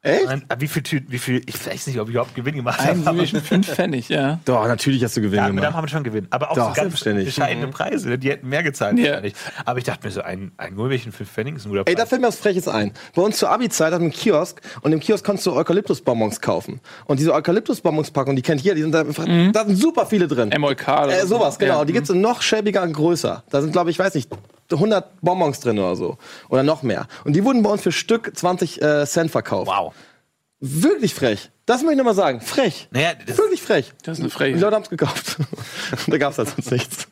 [0.07, 0.29] Echt?
[0.29, 2.89] Ah, wie viel, Tü- wie viel, ich weiß nicht, ob ich überhaupt Gewinn gemacht Ein
[2.89, 2.99] habe.
[2.99, 4.39] aber- Gummibärchen, fünf Pfennig, ja.
[4.45, 5.73] Doch, natürlich hast du Gewinn Ja, gemacht.
[5.73, 6.27] haben wir schon Gewinn.
[6.29, 7.25] Aber auch Doch, so ganz selbstverständlich.
[7.35, 8.11] bescheidene Preise.
[8.11, 8.19] ne?
[8.19, 9.05] Die hätten mehr gezahlt Ja.
[9.07, 9.33] wahrscheinlich.
[9.65, 12.03] Aber ich dachte mir so, ein, ein Gummibärchen für Pfennig ist ein guter Ey, da
[12.03, 12.09] Preis.
[12.11, 12.93] fällt mir was Freches ein.
[13.15, 16.81] Bei uns zur Abi-Zeit hatten wir einen Kiosk und im Kiosk konntest du Eukalyptusbonbons kaufen.
[17.07, 20.51] Und diese Eukalyptusbonbons-Packung, die kennt jeder, die sind da, einfach, da sind super viele drin.
[20.59, 21.39] MOK oder Äh, so.
[21.39, 21.79] sowas, genau.
[21.79, 21.85] Ja.
[21.87, 23.43] Die gibt's in noch schäbiger und größer.
[23.49, 24.29] Da sind, glaube ich, weiß nicht,
[24.71, 26.19] 100 Bonbons drin oder so.
[26.49, 27.07] Oder noch mehr.
[27.25, 29.69] Und die wurden bei uns für Stück 20 äh, Cent verkauft.
[29.69, 29.95] Wow.
[30.61, 31.51] Wirklich frech.
[31.67, 32.41] Das muss ich nochmal sagen.
[32.41, 32.89] Frech.
[32.91, 33.93] Naja, das, Wirklich frech.
[34.03, 34.61] Das ist eine Die Frechheit.
[34.61, 35.37] Leute haben's gekauft.
[36.07, 37.09] da gab's halt sonst nichts.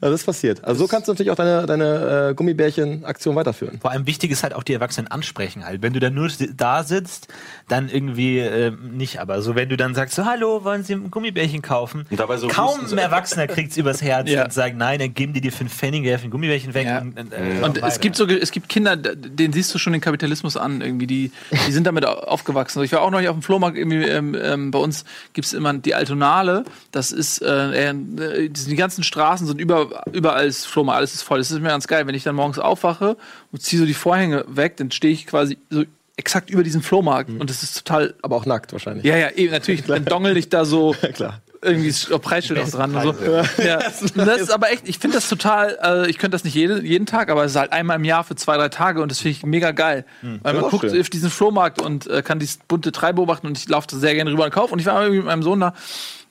[0.00, 0.64] Also das ist passiert.
[0.64, 3.78] Also so kannst du natürlich auch deine, deine äh, Gummibärchen-Aktion weiterführen.
[3.80, 5.82] vor allem wichtig ist halt auch die Erwachsenen ansprechen halt.
[5.82, 7.28] Wenn du dann nur da sitzt,
[7.68, 9.20] dann irgendwie äh, nicht.
[9.20, 12.06] Aber so, wenn du dann sagst, so, hallo, wollen Sie ein Gummibärchen kaufen?
[12.10, 12.98] Und dabei so Kaum ein.
[12.98, 14.44] Erwachsener kriegt's übers Herz Ja.
[14.44, 16.86] und sagt, nein, dann geben die dir fünf Pfennig, werfen ein Gummibärchen weg.
[16.86, 17.00] Ja.
[17.00, 20.56] Und, äh, Und es gibt so, es gibt Kinder, denen siehst du schon den Kapitalismus
[20.56, 21.32] an, irgendwie, die,
[21.66, 22.78] die sind damit au- aufgewachsen.
[22.78, 25.52] Also Ich war auch noch nicht auf dem Flohmarkt, irgendwie, ähm, ähm, bei uns gibt's
[25.52, 30.98] immer die Altonale, das ist, äh, äh, die ganzen Straßen sind über, überall ist Flohmarkt,
[30.98, 31.38] alles ist voll.
[31.38, 33.16] Das ist mir ganz geil, wenn ich dann morgens aufwache
[33.52, 35.84] und ziehe so die Vorhänge weg, dann stehe ich quasi so
[36.16, 39.04] exakt über diesen Flohmarkt und das ist total, Aber auch nackt wahrscheinlich.
[39.06, 41.40] ja, ja, eben, natürlich, dann dongel ich da so klar.
[41.62, 43.62] irgendwie Preisschild auch dran und so.
[43.62, 43.78] Ja.
[44.02, 46.82] Und das ist aber echt, ich finde das total, äh, ich könnte das nicht jede,
[46.82, 49.20] jeden Tag, aber es ist halt einmal im Jahr für zwei, drei Tage und das
[49.20, 50.04] finde ich mega geil.
[50.42, 51.00] Weil man guckt schön.
[51.00, 54.14] auf diesen Flohmarkt und äh, kann dieses bunte Treiben beobachten und ich laufe da sehr
[54.14, 54.74] gerne rüber und kaufe.
[54.74, 55.72] Und ich war irgendwie mit meinem Sohn da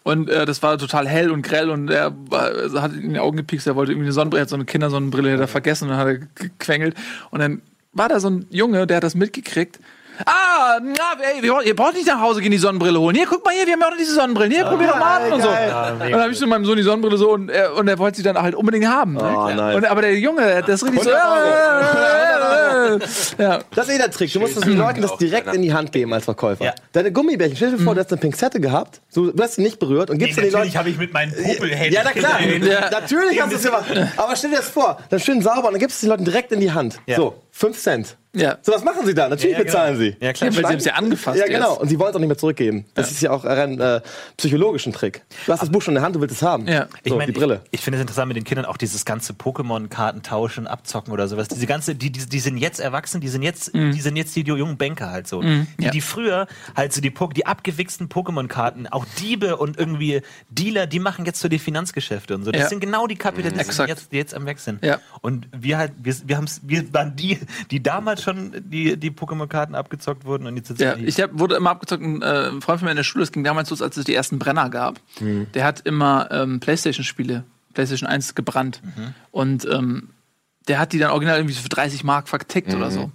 [0.04, 3.38] und äh, das war total hell und grell und er also hat in die Augen
[3.38, 6.00] gepikst, er wollte irgendwie eine Sonnenbrille, hat so eine Kindersonnenbrille hat er vergessen und dann
[6.00, 6.96] hat er gequengelt.
[7.32, 9.80] Und dann war da so ein Junge, der hat das mitgekriegt.
[10.26, 13.16] Ah, na, ey, wir, ihr braucht nicht nach Hause gehen, die Sonnenbrille holen.
[13.16, 14.52] Hier, guck mal hier, wir haben ja auch noch diese Sonnenbrillen.
[14.52, 15.50] Hier, probier doch mal an und so.
[15.50, 18.18] Und dann habe ich so meinem Sohn die Sonnenbrille so und er, und er wollte
[18.18, 19.18] sie dann halt unbedingt haben.
[19.18, 19.76] Oh, nice.
[19.76, 21.10] und, aber der Junge, der hat das richtig so.
[21.10, 22.80] 100
[23.38, 23.60] ja.
[23.76, 24.34] Das ist eh der Trick.
[24.34, 26.64] Du musst den Leuten das direkt in die Hand geben als Verkäufer.
[26.64, 26.74] Ja.
[26.92, 29.80] Deine Gummibärchen, stell dir vor, du hast eine Pinzette gehabt, du, du hast sie nicht
[29.80, 30.80] berührt und gibst sie den natürlich Leuten.
[30.80, 31.94] habe ich mit meinen Popelhänden.
[31.94, 32.42] Ja, na klar.
[32.42, 32.90] Ja.
[32.90, 33.86] Natürlich hast du es gemacht.
[34.18, 36.26] Aber stell dir das vor, dann schön sauber und dann gibst du es den Leuten
[36.26, 37.00] direkt in die Hand.
[37.06, 37.16] Ja.
[37.18, 38.18] So, 5 Cent.
[38.36, 38.60] Ja.
[38.62, 39.28] So, was machen sie da?
[39.28, 40.12] Natürlich Ja, ja, bezahlen genau.
[40.20, 40.26] sie.
[40.26, 40.50] Ja, klar.
[40.52, 41.72] Ja, weil sie haben es ja angefasst Ja, genau.
[41.72, 41.82] jetzt.
[41.82, 42.86] Und sie wollen es auch nicht mehr zurückgeben.
[42.94, 44.02] Das ist ja auch ein äh,
[44.38, 45.24] psychologischen Trick.
[45.48, 46.68] Du hast das Buch schon in der Hand, du willst es haben.
[46.68, 46.88] Ja.
[47.04, 47.62] Ich So, meine, die Brille.
[47.72, 51.28] Ich, ich finde es interessant mit den Kindern auch dieses ganze Pokémon-Karten tauschen, abzocken oder
[51.28, 51.48] sowas.
[51.48, 54.42] Diese ganze, die, die, die sind jetzt erwachsen, die sind jetzt, die sind jetzt die
[54.42, 55.42] jungen Banker halt so.
[55.42, 55.68] Die, Mhm.
[55.80, 55.90] ja.
[55.90, 61.26] die früher halt so die, die abgewichsten Pokémon-Karten, auch Diebe und irgendwie Dealer, die machen
[61.26, 62.52] jetzt so die Finanzgeschäfte und so.
[62.52, 62.70] Das Ja.
[62.70, 63.90] sind genau die Kapitalisten, die Exakt.
[63.90, 64.84] jetzt, die jetzt am Weg sind.
[64.86, 65.00] Ja.
[65.22, 67.40] Und wir halt, wir, wir, haben's, wir waren die,
[67.72, 71.56] die damals schon die, die Pokémon-Karten abgezockt wurden und jetzt sitzen Ja, ich hab, wurde
[71.56, 73.82] immer abgezockt, ein äh, ein Freund von mir in der Schule, es ging damals los,
[73.82, 75.00] als es die ersten Brenner gab.
[75.54, 78.82] Der hat immer ähm, Playstation-Spiele, Playstation 1 gebrannt.
[79.32, 80.10] Und ähm,
[80.68, 83.12] der hat die dann original irgendwie so für 30 Mark vertickt oder so.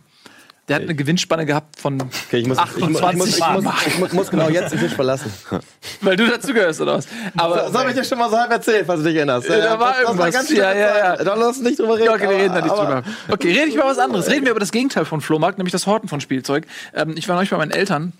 [0.68, 3.98] Der hat eine Gewinnspanne gehabt von Okay, ich muss, ich, muss, ich, muss, 28 ich,
[3.98, 5.30] muss, ich muss, genau jetzt den Tisch verlassen.
[6.00, 7.06] Weil du dazugehörst, oder was?
[7.36, 9.46] Aber Das habe ich dir schon mal so halb erzählt, falls du dich erinnerst.
[9.46, 10.34] Ja, da war Das- das irgendwas.
[10.34, 11.16] ganz Ja, ja, ja.
[11.16, 12.08] Da lass uns nicht drüber reden.
[12.08, 13.02] Okay, wir reden da nicht drüber.
[13.28, 14.30] Okay, rede ich über was anderes.
[14.30, 16.64] Reden wir über das Gegenteil von Flohmarkt, nämlich das Horten von Spielzeug.
[16.94, 18.14] Ähm, ich war neulich bei meinen Eltern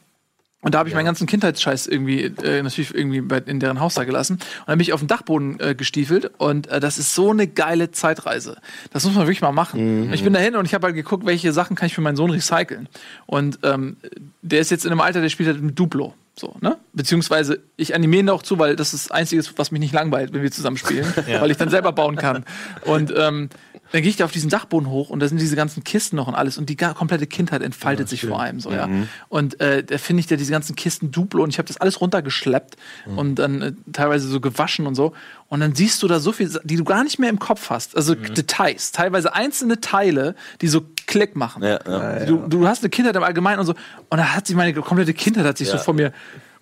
[0.65, 3.95] Und da habe ich meinen ganzen Kindheitsscheiß irgendwie äh, natürlich irgendwie bei, in deren Haus
[3.95, 4.35] da gelassen.
[4.35, 7.47] Und dann bin ich auf den Dachboden äh, gestiefelt und äh, das ist so eine
[7.47, 8.57] geile Zeitreise.
[8.91, 10.13] Das muss man wirklich mal machen.
[10.13, 12.31] Ich bin dahin und ich habe halt geguckt, welche Sachen kann ich für meinen Sohn
[12.31, 12.89] recyceln.
[13.27, 13.99] Und ähm,
[14.41, 16.15] der ist jetzt in einem Alter, der spielt halt mit Duplo.
[16.35, 16.79] So, ne?
[16.95, 20.33] Beziehungsweise ich animiere ihn auch zu, weil das ist das Einzige, was mich nicht langweilt,
[20.33, 22.45] wenn wir zusammen spielen, weil ich dann selber bauen kann.
[22.85, 23.49] Und ähm,
[23.93, 26.27] dann gehe ich da auf diesen Dachboden hoch und da sind diese ganzen Kisten noch
[26.27, 28.89] und alles und die komplette Kindheit entfaltet sich vor einem so, ja.
[29.29, 32.01] Und äh, da finde ich da diese ganzen Kisten Duplo und ich habe das alles
[32.01, 32.77] runtergeschleppt
[33.17, 35.13] und dann äh, teilweise so gewaschen und so.
[35.49, 37.97] Und dann siehst du da so viel, die du gar nicht mehr im Kopf hast.
[37.97, 41.63] Also Details, teilweise einzelne Teile, die so Klick machen.
[41.63, 42.25] Ja, ja.
[42.25, 43.75] Du, du hast eine Kindheit im Allgemeinen und so.
[44.09, 46.13] Und da hat sich meine komplette Kindheit hat sich so von mir.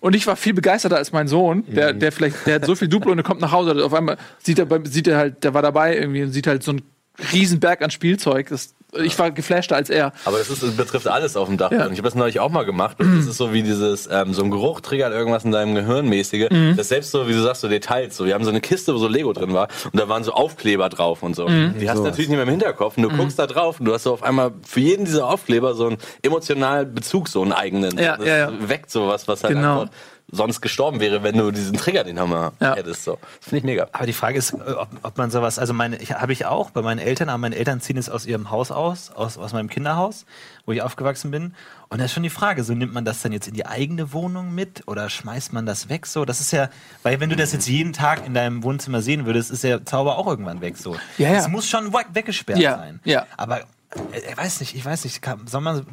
[0.03, 2.89] Und ich war viel begeisterter als mein Sohn, der, der vielleicht, der hat so viel
[2.89, 3.85] Duplo und der kommt nach Hause.
[3.85, 6.71] Auf einmal sieht er, sieht er halt, der war dabei irgendwie und sieht halt so
[6.71, 6.81] einen
[7.31, 8.49] Riesenberg an Spielzeug.
[8.49, 10.11] Das, ich war geflashter als er.
[10.25, 11.71] Aber das, ist, das betrifft alles auf dem Dach.
[11.71, 11.85] Ja.
[11.85, 12.99] Und ich habe das neulich auch mal gemacht.
[12.99, 16.07] Und das ist so wie dieses, ähm, so ein Geruch triggert irgendwas in deinem Gehirn
[16.07, 16.49] mäßige.
[16.49, 16.75] Mhm.
[16.77, 18.15] Das selbst so, wie du sagst, so Details.
[18.15, 19.67] So, wir haben so eine Kiste, wo so Lego drin war.
[19.85, 21.47] Und da waren so Aufkleber drauf und so.
[21.47, 21.75] Mhm.
[21.79, 22.97] Die hast du natürlich nicht mehr im Hinterkopf.
[22.97, 25.73] Und du guckst da drauf und du hast so auf einmal für jeden dieser Aufkleber
[25.73, 27.97] so einen emotionalen Bezug, so einen eigenen.
[27.97, 28.51] Ja, das ja, ja.
[28.69, 29.81] weckt sowas, was halt Genau.
[29.81, 29.93] einfach
[30.31, 32.75] sonst gestorben wäre, wenn du diesen Trigger, den Hammer Ja.
[32.75, 33.03] hättest.
[33.03, 33.19] So.
[33.39, 33.87] Das finde ich mega.
[33.91, 36.71] Aber die Frage ist, äh, ob, ob man sowas, also meine, ich, habe ich auch
[36.71, 39.69] bei meinen Eltern, aber meine Eltern ziehen es aus ihrem Haus aus, aus, aus meinem
[39.69, 40.25] Kinderhaus,
[40.65, 41.53] wo ich aufgewachsen bin.
[41.89, 44.11] Und da ist schon die Frage, so nimmt man das dann jetzt in die eigene
[44.13, 46.25] Wohnung mit oder schmeißt man das weg so?
[46.25, 46.69] Das ist ja,
[47.03, 50.17] weil wenn du das jetzt jeden Tag in deinem Wohnzimmer sehen würdest, ist der Zauber
[50.17, 50.95] auch irgendwann weg so.
[51.19, 51.37] Ja, ja.
[51.37, 52.99] Es muss schon we- weggesperrt Ja, sein.
[53.03, 53.27] ja.
[53.37, 53.61] Aber
[54.29, 55.85] ich weiß nicht, ich weiß nicht, kann, soll man,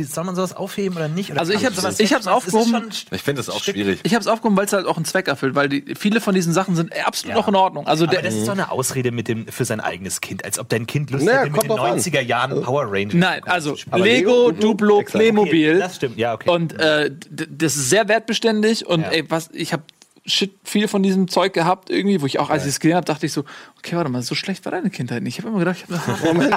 [0.00, 1.30] soll man sowas aufheben oder nicht?
[1.30, 2.26] Oder Also ich sowas ich hab's?
[2.26, 2.90] Es aufgehoben.
[3.10, 4.00] Ich finde das auch schwierig.
[4.02, 6.34] Ich habe es aufgehoben, weil es halt auch einen Zweck erfüllt, weil die, viele von
[6.34, 7.40] diesen Sachen sind absolut Ja.
[7.40, 7.86] noch in Ordnung.
[7.86, 10.58] Also Aber der, das ist doch eine Ausrede mit dem, für sein eigenes Kind, als
[10.58, 11.98] ob dein Kind Lust Naja, hätte, mit den drauf an.
[11.98, 15.02] 90er Jahren Power Rangers Nein, also Lego, Lego, Duplo.
[15.02, 15.70] Playmobil.
[15.72, 16.50] Okay, das stimmt, ja, okay.
[16.50, 19.10] Und äh, das ist sehr wertbeständig und Ja.
[19.10, 19.82] ey, was ich habe
[20.26, 23.04] shit viel von diesem Zeug gehabt irgendwie, wo ich auch als ich es gesehen habe,
[23.04, 23.44] dachte ich so,
[23.78, 25.38] okay, warte mal, so schlecht war deine Kindheit nicht.
[25.38, 26.54] Ich habe immer gedacht, ich hab, Moment,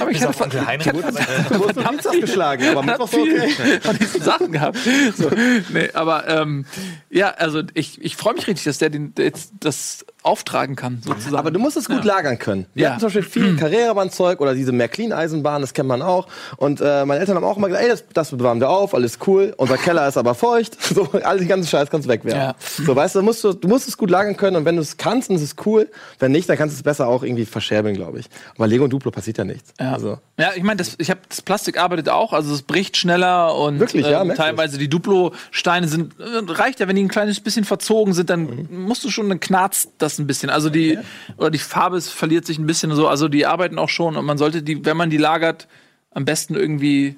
[0.00, 3.80] aber ich aber, verdammt- Du wurdest noch Dienstag geschlagen, aber Mittwoch viel okay.
[3.80, 4.78] von diesen Sachen gehabt.
[5.16, 5.30] So,
[5.72, 6.66] nee, aber ähm,
[7.10, 11.36] ja, also ich, ich freue mich richtig, dass der den jetzt das auftragen kann, sozusagen.
[11.36, 12.66] Aber du musst es gut lagern können.
[12.74, 12.90] Wir Ja.
[12.90, 16.26] hatten zum Beispiel viel Carrera-Bahn-Zeug oder diese Märklin-Eisenbahn, das kennt man auch.
[16.56, 19.20] Und äh, meine Eltern haben auch immer gesagt, ey, das, das bewahren wir auf, alles
[19.28, 19.54] cool.
[19.56, 20.76] Unser Keller ist aber feucht.
[20.96, 22.40] So, all die ganzen Scheiß kannst du wegwerfen.
[22.40, 22.55] Ja.
[22.58, 24.96] So, weißt du, musst du, du musst es gut lagern können und wenn du es
[24.96, 25.88] kannst, dann ist es cool.
[26.18, 28.26] Wenn nicht, dann kannst du es besser auch irgendwie verscherbeln, glaube ich.
[28.56, 29.72] Aber Lego und Duplo passiert ja nichts.
[29.80, 33.54] Ja, Also, ja ich meine, das, ich das Plastik arbeitet auch, also es bricht schneller
[33.56, 34.36] und Wirklich, ja, merklich.
[34.38, 38.66] teilweise die Duplo-Steine sind, äh, reicht ja, wenn die ein kleines bisschen verzogen sind, dann
[38.70, 38.82] Mhm.
[38.86, 40.50] musst du schon, dann knarzt das ein bisschen.
[40.50, 40.98] Also die,
[41.36, 44.38] oder die Farbe verliert sich ein bisschen so, also die arbeiten auch schon und man
[44.38, 45.68] sollte die, wenn man die lagert,
[46.10, 47.16] am besten irgendwie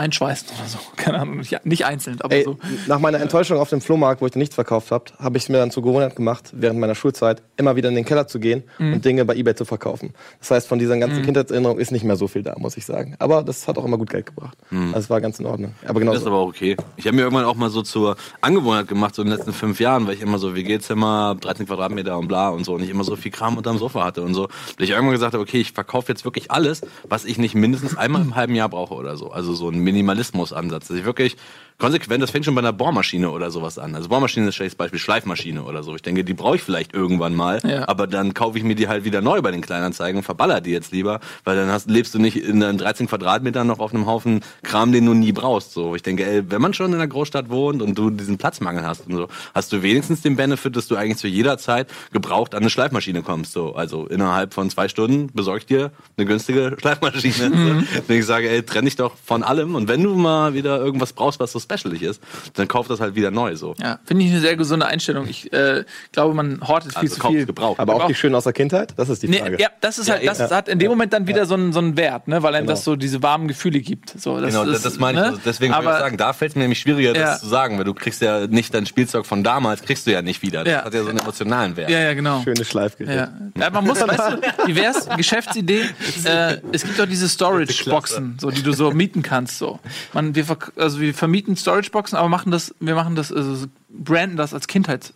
[0.00, 0.78] einschweißen oder so.
[0.96, 2.56] Keine Ahnung, nicht, einzeln, aber ey, so.
[2.88, 5.48] nach meiner Enttäuschung auf dem Flohmarkt, wo ich dann nichts verkauft habe, habe ich es
[5.48, 8.64] mir dann zur Gewohnheit gemacht, während meiner Schulzeit immer wieder in den Keller zu gehen
[8.78, 8.94] Mhm.
[8.94, 10.12] und Dinge bei Ebay zu verkaufen.
[10.40, 13.14] Das heißt, von dieser ganzen Kindheitserinnerung ist nicht mehr so viel da, muss ich sagen.
[13.18, 14.56] Aber das hat auch immer gut Geld gebracht.
[14.70, 15.74] Also es war ganz in Ordnung.
[15.86, 16.76] Aber genau Das ist aber auch okay.
[16.96, 19.80] Ich habe mir irgendwann auch mal so zur Angewohnheit gemacht, so in den letzten fünf
[19.80, 23.04] Jahren, weil ich immer so WG-Zimmer, 13 Quadratmeter und bla und so und ich immer
[23.04, 24.46] so viel Kram unterm Sofa hatte und so.
[24.46, 27.96] Dass ich irgendwann gesagt habe, okay, ich verkaufe jetzt wirklich alles, was ich nicht mindestens
[27.96, 29.30] einmal im halben Jahr brauche oder so.
[29.30, 30.88] Also so ein Minimalismus-Ansatz.
[30.88, 31.36] Dass ich wirklich
[31.80, 33.94] konsequent, das fängt schon bei einer Bohrmaschine oder sowas an.
[33.96, 35.94] Also Bohrmaschine ist ein schlechtes Beispiel, Schleifmaschine oder so.
[35.96, 37.88] Ich denke, die brauche ich vielleicht irgendwann mal, Ja.
[37.88, 40.70] aber dann kaufe ich mir die halt wieder neu bei den Kleinanzeigen und verballer die
[40.70, 44.06] jetzt lieber, weil dann hast, lebst du nicht in einem 13 Quadratmetern noch auf einem
[44.06, 45.72] Haufen Kram, den du nie brauchst.
[45.72, 48.86] So, ich denke, ey, wenn man schon in einer Großstadt wohnt und du diesen Platzmangel
[48.86, 52.54] hast und so, hast du wenigstens den Benefit, dass du eigentlich zu jeder Zeit gebraucht
[52.54, 53.52] an eine Schleifmaschine kommst.
[53.52, 57.48] So, also innerhalb von zwei Stunden besorg ich dir eine günstige Schleifmaschine.
[57.50, 57.86] Mhm.
[58.06, 61.12] Wenn ich sage, ey, trenn dich doch von allem und wenn du mal wieder irgendwas
[61.14, 62.22] brauchst, was so specialig ist,
[62.54, 63.54] dann kauf das halt wieder neu.
[63.56, 63.74] So.
[63.80, 65.26] Ja, finde ich eine sehr gesunde Einstellung.
[65.28, 67.46] Ich äh, glaube, man hortet viel Also zu viel.
[67.46, 67.78] gebraucht.
[67.80, 68.94] Aber auch die schön aus der Kindheit?
[68.96, 69.60] Das ist die Nee, Frage.
[69.60, 71.96] ja, das ist halt, das hat in dem Moment dann wieder so, einen, so einen
[71.96, 72.42] Wert, ne?
[72.42, 74.10] weil einem das so diese warmen Gefühle gibt.
[74.20, 75.24] So, das Genau, das, ist, das meine ich.
[75.24, 75.30] ne?
[75.30, 77.38] Also deswegen würde ich sagen, da fällt es mir nämlich schwieriger, das Ja.
[77.38, 80.42] zu sagen, weil du kriegst ja nicht dein Spielzeug von damals, kriegst du ja nicht
[80.42, 80.64] wieder.
[80.64, 80.84] Das Ja.
[80.84, 81.90] hat ja so einen emotionalen Wert.
[81.90, 82.42] Ja, ja, genau.
[82.42, 83.14] Schönes Schleifgerät.
[83.16, 83.28] Ja.
[83.60, 85.08] ja, man muss, weißt du, wie wär's?
[85.16, 85.84] Geschäftsidee.
[86.24, 89.58] Äh, es gibt doch diese Storage-Boxen, so, die du so mieten kannst.
[89.58, 89.78] So.
[90.12, 90.44] Man, wir,
[90.76, 94.66] also wir vermieten Storage-Boxen, aber machen das, wir machen das, also so branden das als
[94.66, 95.14] Kindheits,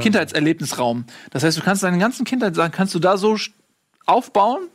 [0.00, 1.04] Kindheitserlebnisraum.
[1.30, 3.36] Das heißt, du kannst deine ganzen Kindheit sagen, kannst du da so
[4.06, 4.68] aufbauen,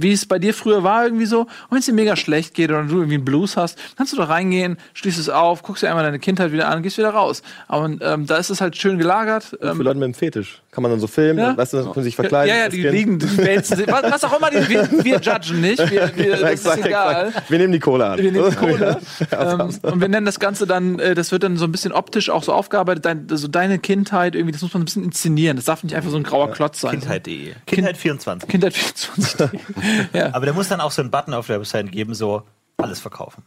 [0.00, 1.40] wie es bei dir früher war, irgendwie so.
[1.42, 4.16] Und wenn es dir mega schlecht geht oder du irgendwie einen Blues hast, kannst du
[4.16, 7.42] doch reingehen, schließt es auf, guckst dir einmal deine Kindheit wieder an, gehst wieder raus.
[7.66, 9.44] Aber ähm, da ist es halt schön gelagert.
[9.44, 10.62] Für Ähm, Leute mit dem Fetisch.
[10.70, 11.56] Kann man dann so filmen, Ja.
[11.56, 12.54] weißt du, dann können sie sich verkleiden.
[12.54, 13.88] ja, ja, die liegen, die wälzen sich.
[13.88, 15.78] Was, was auch immer, die, wir, wir judgen nicht.
[15.90, 17.28] Wir, wir, das Exakt, ist egal.
[17.28, 17.50] exakt.
[17.50, 18.18] Wir nehmen die Kohle an.
[18.18, 18.98] Wir nehmen die Kohle.
[19.32, 22.30] ähm, und wir nennen das Ganze dann, äh, das wird dann so ein bisschen optisch
[22.30, 25.56] auch so aufgearbeitet, dein, so deine Kindheit irgendwie, das muss man ein bisschen inszenieren.
[25.56, 26.92] Das darf nicht einfach so ein grauer Klotz sein.
[27.00, 27.54] Kindheit.de.
[27.66, 28.48] Kindheit 24.
[29.88, 30.14] Kindheit 24.
[30.14, 30.34] ja.
[30.34, 32.42] Aber da muss dann auch so einen Button auf der Website geben, so
[32.76, 33.42] alles verkaufen.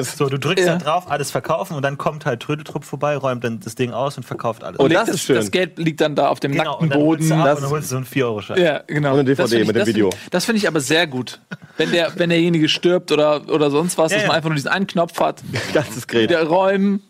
[0.00, 0.78] So, du drückst Ja.
[0.78, 4.16] da drauf, alles verkaufen und dann kommt halt Trödeltrupp vorbei, räumt dann das Ding aus
[4.16, 4.80] und verkauft alles.
[4.80, 5.36] Und Legt das ist schön.
[5.36, 7.20] Das Geld liegt dann da auf dem genau, nackten und dann Boden.
[7.20, 9.10] holst du ab Das und dann holst du so einen 4 euro schein Ja, genau.
[9.12, 10.10] Und eine DVD Das ich- mit dem das find Video.
[10.30, 11.38] Das finde ich aber sehr gut.
[11.76, 14.70] Wenn, der, wenn derjenige stirbt oder, oder sonst was, Ja, dass man einfach nur diesen
[14.70, 15.42] einen Knopf hat,
[15.74, 16.30] Ganzes Gerät.
[16.30, 17.02] der räumen.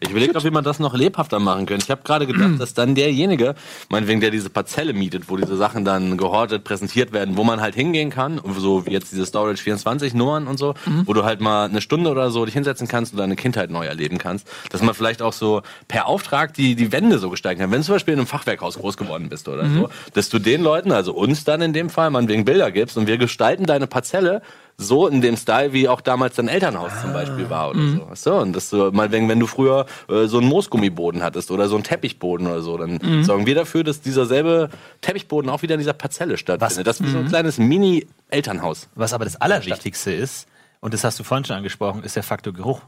[0.00, 1.84] Ich überlege, ob wie man das noch lebhafter machen könnte.
[1.84, 3.54] Ich habe gerade gedacht, dass dann derjenige,
[3.88, 7.74] meinetwegen, der diese Parzelle mietet, wo diese Sachen dann gehortet, präsentiert werden, wo man halt
[7.74, 10.74] hingehen kann, so wie jetzt diese Storage 24 Nummern und so,
[11.06, 13.86] wo du halt mal eine Stunde oder so dich hinsetzen kannst und deine Kindheit neu
[13.86, 17.70] erleben kannst, dass man vielleicht auch so per Auftrag die, die Wände so gestalten kann.
[17.70, 20.62] Wenn du zum Beispiel in einem Fachwerkhaus groß geworden bist oder so, dass du den
[20.62, 24.42] Leuten, also uns dann in dem Fall, meinetwegen Bilder gibst und wir gestalten deine Parzelle
[24.76, 28.10] so in dem Style, wie auch damals dein Elternhaus zum Beispiel war oder so.
[28.10, 28.32] Weißt du?
[28.32, 31.76] Und dass du mal, wenn, wenn du früher äh, so einen Moosgummiboden hattest oder so
[31.76, 35.80] einen Teppichboden oder so, dann sorgen wir dafür, dass dieser selbe Teppichboden auch wieder in
[35.80, 36.86] dieser Parzelle stattfindet.
[36.86, 38.88] Das ist wie so ein kleines Mini-Elternhaus.
[38.94, 40.46] Was aber das Allerwichtigste ist,
[40.80, 42.80] und das hast du vorhin schon angesprochen, ist der Faktor Geruch.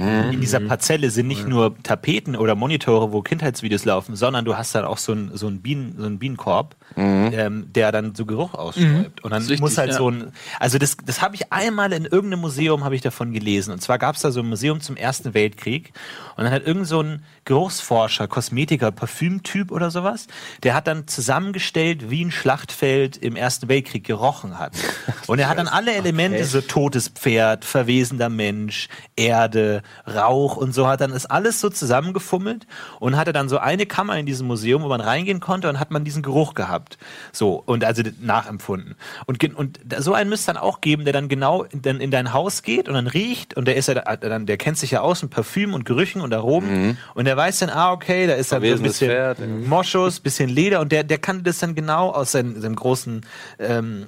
[0.00, 4.74] In dieser Parzelle sind nicht nur Tapeten oder Monitore, wo Kindheitsvideos laufen, sondern du hast
[4.74, 8.54] dann auch so einen so einen Bienen, so einen Bienenkorb, ähm, der dann so Geruch
[8.54, 9.22] ausschreibt.
[9.22, 9.96] Und dann ist wichtig, muss halt ja.
[9.96, 13.72] so ein, also das, das habe ich einmal in irgendeinem Museum habe ich davon gelesen.
[13.72, 15.92] Und zwar gab es da so ein Museum zum Ersten Weltkrieg
[16.36, 20.28] und dann hat irgend so ein Geruchsforscher, Kosmetiker, Parfümtyp oder sowas,
[20.62, 24.72] der hat dann zusammengestellt, wie ein Schlachtfeld im Ersten Weltkrieg gerochen hat.
[25.26, 30.86] Und er hat dann alle Elemente, so totes Pferd, verwesender Mensch, Erde, Rauch und so,
[30.86, 32.66] hat dann das alles so zusammengefummelt
[33.00, 35.90] und hatte dann so eine Kammer in diesem Museum, wo man reingehen konnte und hat
[35.90, 36.98] man diesen Geruch gehabt.
[37.32, 38.94] So, und also nachempfunden.
[39.26, 42.10] Und, und so einen müsste es dann auch geben, der dann genau in, dann in
[42.12, 44.92] dein Haus geht und dann riecht und der ist ja da- dann, der kennt sich
[44.92, 48.34] ja aus mit Parfüm und Gerüchen und Aromen und der weiß dann, ah, okay, da
[48.34, 49.46] ist dann so ein bisschen Pferd, ja.
[49.46, 53.22] Moschus, bisschen Leder und der, der kann das dann genau aus seinem, seinem großen
[53.58, 54.06] ähm,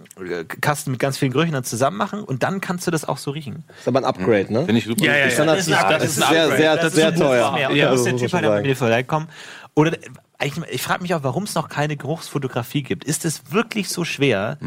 [0.61, 3.31] Kasten mit ganz vielen Gerüchen dann zusammen machen und dann kannst du das auch so
[3.31, 3.65] riechen.
[3.79, 4.67] ist aber ein Upgrade, ne?
[4.67, 5.05] Finde ich super.
[5.05, 5.55] Ja, ja, Ist dann ja.
[5.55, 6.49] Das ist ein das ist Upgrade.
[6.49, 7.59] sehr, sehr, Das ist sehr ein teuer.
[7.59, 8.57] Ja, da muss das der Typ halt sagen.
[8.57, 9.29] mit dir vorbeikommen.
[9.75, 9.93] Oder
[10.39, 13.05] eigentlich, ich frage mich auch, warum es noch keine Geruchsfotografie gibt.
[13.05, 14.59] Ist es wirklich so schwer?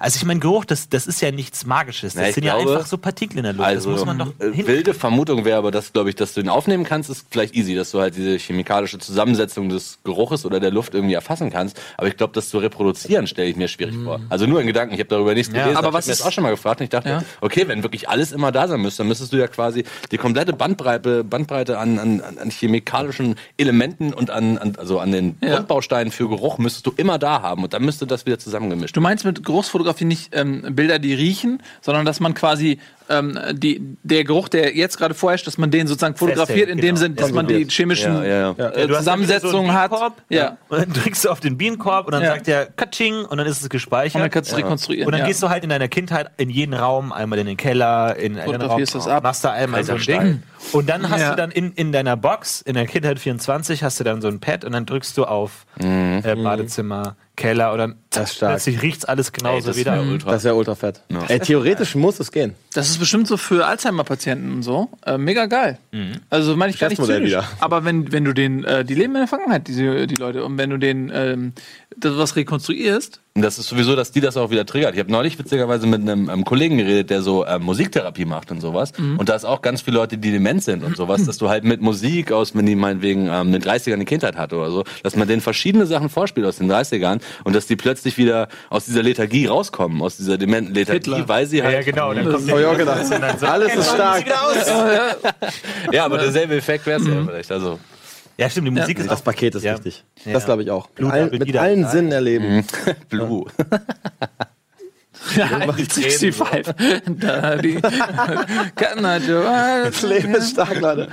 [0.00, 2.14] Also ich meine, Geruch, das, das ist ja nichts Magisches.
[2.14, 3.66] Das Na, sind ja glaube, einfach so Partikel in der Luft.
[3.66, 6.34] Also, das muss man doch äh, hin wilde Vermutung wäre aber, dass, glaube ich, dass
[6.34, 10.44] du ihn aufnehmen kannst, ist vielleicht easy, dass du halt diese chemikalische Zusammensetzung des Geruches
[10.44, 11.80] oder der Luft irgendwie erfassen kannst.
[11.96, 14.20] Aber ich glaube, das zu reproduzieren, stelle ich mir schwierig vor.
[14.28, 16.26] Also nur in Gedanken, ich habe darüber nichts Ja, gelesen, aber was ich mir das
[16.26, 17.22] auch schon mal gefragt und ich dachte, Ja.
[17.40, 20.52] okay, wenn wirklich alles immer da sein müsste, dann müsstest du ja quasi die komplette
[20.52, 25.56] Bandbreite, Bandbreite an, an, an- an chemikalischen Elementen und an, an, also an den Ja.
[25.56, 29.00] Grundbausteinen für Geruch müsstest du immer da haben und dann müsste das wieder zusammengemischt Du
[29.00, 34.24] meinst mit Geruchsfotografie nicht ähm, Bilder, die riechen, sondern dass man quasi ähm, die, der
[34.24, 36.98] Geruch, der jetzt gerade vorherrscht, dass man den sozusagen fotografiert, in dem genau.
[36.98, 38.70] Sinn, dass man die chemischen Ja, ja, ja.
[38.70, 40.12] Äh, so Zusammensetzungen einen hat.
[40.28, 40.56] Ja.
[40.68, 42.32] Und dann drückst du auf den Bienenkorb und dann Ja.
[42.32, 44.16] sagt der Katsching und dann ist es gespeichert.
[44.16, 45.06] Und dann kannst du rekonstruieren.
[45.06, 45.26] Und dann ja.
[45.26, 48.60] gehst du halt in deiner Kindheit in jeden Raum, einmal in den Keller, in einen
[48.62, 49.22] Raum, das ab.
[49.22, 50.42] machst da einmal so ein Ding.
[50.72, 51.30] Und dann hast Ja.
[51.30, 54.40] du dann in, in deiner Box, in der Kindheit 24, hast du dann so ein
[54.40, 58.52] Pad und dann drückst du auf äh, Badezimmer, Keller dann Das ist stark.
[58.52, 59.92] plötzlich riecht's alles genauso das wieder.
[59.94, 60.30] wär ultra.
[60.30, 61.00] Das wäre ultra fett.
[61.28, 62.54] Ey, theoretisch muss es gehen.
[62.72, 64.88] Das ist bestimmt so für Alzheimer-Patienten und so.
[65.06, 65.78] Äh, mega geil.
[66.30, 67.28] Also meine ich gar nicht zynisch.
[67.30, 67.44] wieder.
[67.60, 70.58] Aber wenn, wenn du den, äh, die leben in der Vergangenheit, diese, die Leute, und
[70.58, 71.52] wenn du den, ähm,
[71.96, 74.94] das was rekonstruierst, Und das ist sowieso, dass die das auch wieder triggert.
[74.94, 78.60] Ich habe neulich witzigerweise mit einem, einem Kollegen geredet, der so ähm, Musiktherapie macht und
[78.60, 78.92] sowas.
[78.98, 81.64] Und da ist auch ganz viele Leute, die dement sind und sowas, dass du halt
[81.64, 85.14] mit Musik aus, wenn die meinetwegen ähm, den 30ern eine Kindheit hatte oder so, dass
[85.16, 89.02] man denen verschiedene Sachen vorspielt aus den 30ern und dass die plötzlich wieder aus dieser
[89.02, 91.28] Lethargie rauskommen, aus dieser dementen Lethargie, Hitler.
[91.28, 91.74] weil sie Ja, halt...
[91.74, 92.12] ja, genau.
[92.14, 93.42] Dann kommt Hab ich auch gedacht.
[93.42, 94.24] Alles ist stark.
[95.92, 97.50] Ja, aber derselbe Effekt wäre es ja vielleicht.
[97.52, 97.78] Also,
[98.36, 99.74] Ja, stimmt, die Musik ist Das auch Paket ist Ja.
[99.74, 100.04] wichtig.
[100.24, 100.32] Ja.
[100.32, 100.88] Das glaube ich auch.
[100.98, 101.86] Allen- wird mit wieder allen.
[101.88, 102.64] Sinnen erleben.
[103.08, 103.46] Blue.
[105.36, 106.34] ja, 65.
[107.18, 107.80] da die,
[108.76, 109.86] Can I do it?
[109.86, 111.08] Das Leben ist stark, Leute.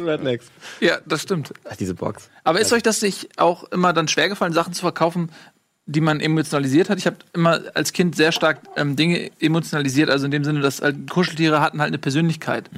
[0.00, 0.46] Rednecks.
[0.80, 1.52] Ja, das stimmt.
[1.68, 2.30] Ach, diese Box.
[2.44, 5.30] Aber ist euch das nicht auch immer dann schwergefallen, Sachen zu verkaufen,
[5.86, 6.98] die man emotionalisiert hat?
[6.98, 10.80] Ich habe immer als Kind sehr stark ähm, Dinge emotionalisiert, also in dem Sinne, dass
[10.80, 12.70] halt Kuscheltiere hatten halt eine Persönlichkeit.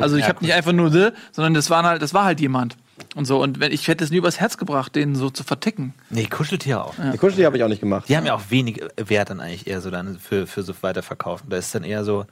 [0.00, 2.76] Also ich habe nicht einfach nur the, sondern das waren halt, das war halt jemand.
[3.14, 3.42] Und so.
[3.42, 5.94] Und wenn, ich hätte es nie übers Herz gebracht, den so zu verticken.
[6.10, 6.94] Nee, Kuscheltiere auch.
[6.94, 8.08] Die Kuscheltiere habe ich auch nicht gemacht.
[8.08, 11.50] Die haben ja auch wenig Wert dann eigentlich eher so dann für, für so weiterverkaufen.
[11.50, 12.24] Da ist dann eher so,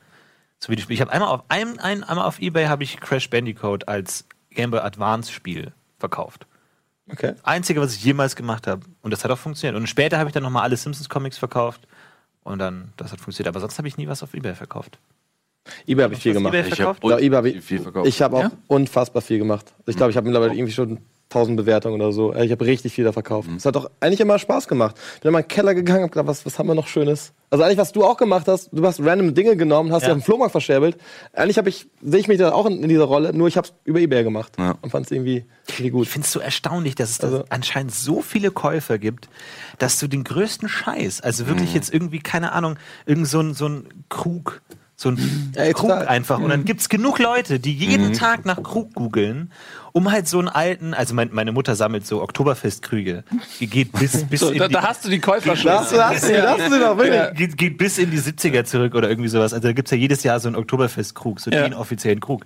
[0.59, 0.95] so wie die Spiele.
[0.95, 4.71] Ich habe einmal auf einem, ein, einmal auf Ebay habe ich Crash Bandicoot als Game
[4.71, 6.47] Boy Advance Spiel verkauft.
[7.11, 7.35] Okay.
[7.43, 8.83] Einzige, was ich jemals gemacht habe.
[9.03, 9.77] Und das hat auch funktioniert.
[9.81, 11.81] Und später habe ich dann nochmal alle Simpsons Comics verkauft.
[12.45, 13.49] Und dann, das hat funktioniert.
[13.49, 14.99] Aber sonst habe ich nie was auf Ebay verkauft.
[15.87, 16.55] eBay habe ich viel gemacht.
[16.55, 17.03] eBay Ich verkauft?
[17.03, 18.09] habe Ja, eBay hab ich, viel verkauft.
[18.09, 18.51] ich habe auch Ja?
[18.67, 19.73] unfassbar viel gemacht.
[19.87, 20.99] Ich glaube, ich habe mittlerweile irgendwie schon
[21.35, 22.33] 1000 Bewertungen oder so.
[22.33, 23.49] Äh, Ich habe richtig viel da verkauft.
[23.57, 24.97] Es hat doch eigentlich immer Spaß gemacht.
[25.21, 27.33] Bin in meinen Keller gegangen, hab gedacht, was, was haben wir noch Schönes?
[27.51, 30.09] Also eigentlich, was du auch gemacht hast, du hast random Dinge genommen, hast Ja.
[30.09, 30.15] ja.
[30.15, 30.97] auf dem Flohmarkt verscherbelt.
[31.35, 33.67] Eigentlich habe ich, sehe ich mich da auch in, in dieser Rolle, nur ich habe
[33.67, 34.77] es über Ebay gemacht Ja.
[34.81, 36.05] und fand es irgendwie, irgendwie gut.
[36.07, 39.29] Ich finde es so erstaunlich, dass es da Also- anscheinend so viele Käufer gibt,
[39.79, 41.75] dass du den größten Scheiß, also wirklich Mhm.
[41.75, 44.63] jetzt irgendwie, keine Ahnung, irgend so ein, so ein Krug,
[44.97, 46.07] so ein Ey, Krug total.
[46.09, 46.39] einfach.
[46.39, 49.51] Und dann gibt's genug Leute, die jeden Tag nach Krug googeln,
[49.93, 53.25] um halt so einen alten, also mein, meine Mutter sammelt so Oktoberfestkrüge.
[53.61, 55.67] Die geht bis, bis So, in da, die, da hast du die Käufer schon.
[55.71, 57.37] Da hast du, da hast du, da hast du doch wirklich.
[57.37, 59.53] geht, geht bis in die 70er zurück oder irgendwie sowas.
[59.53, 61.63] Also da gibt's ja jedes Jahr so einen Oktoberfestkrug, so Ja.
[61.65, 62.45] den offiziellen Krug.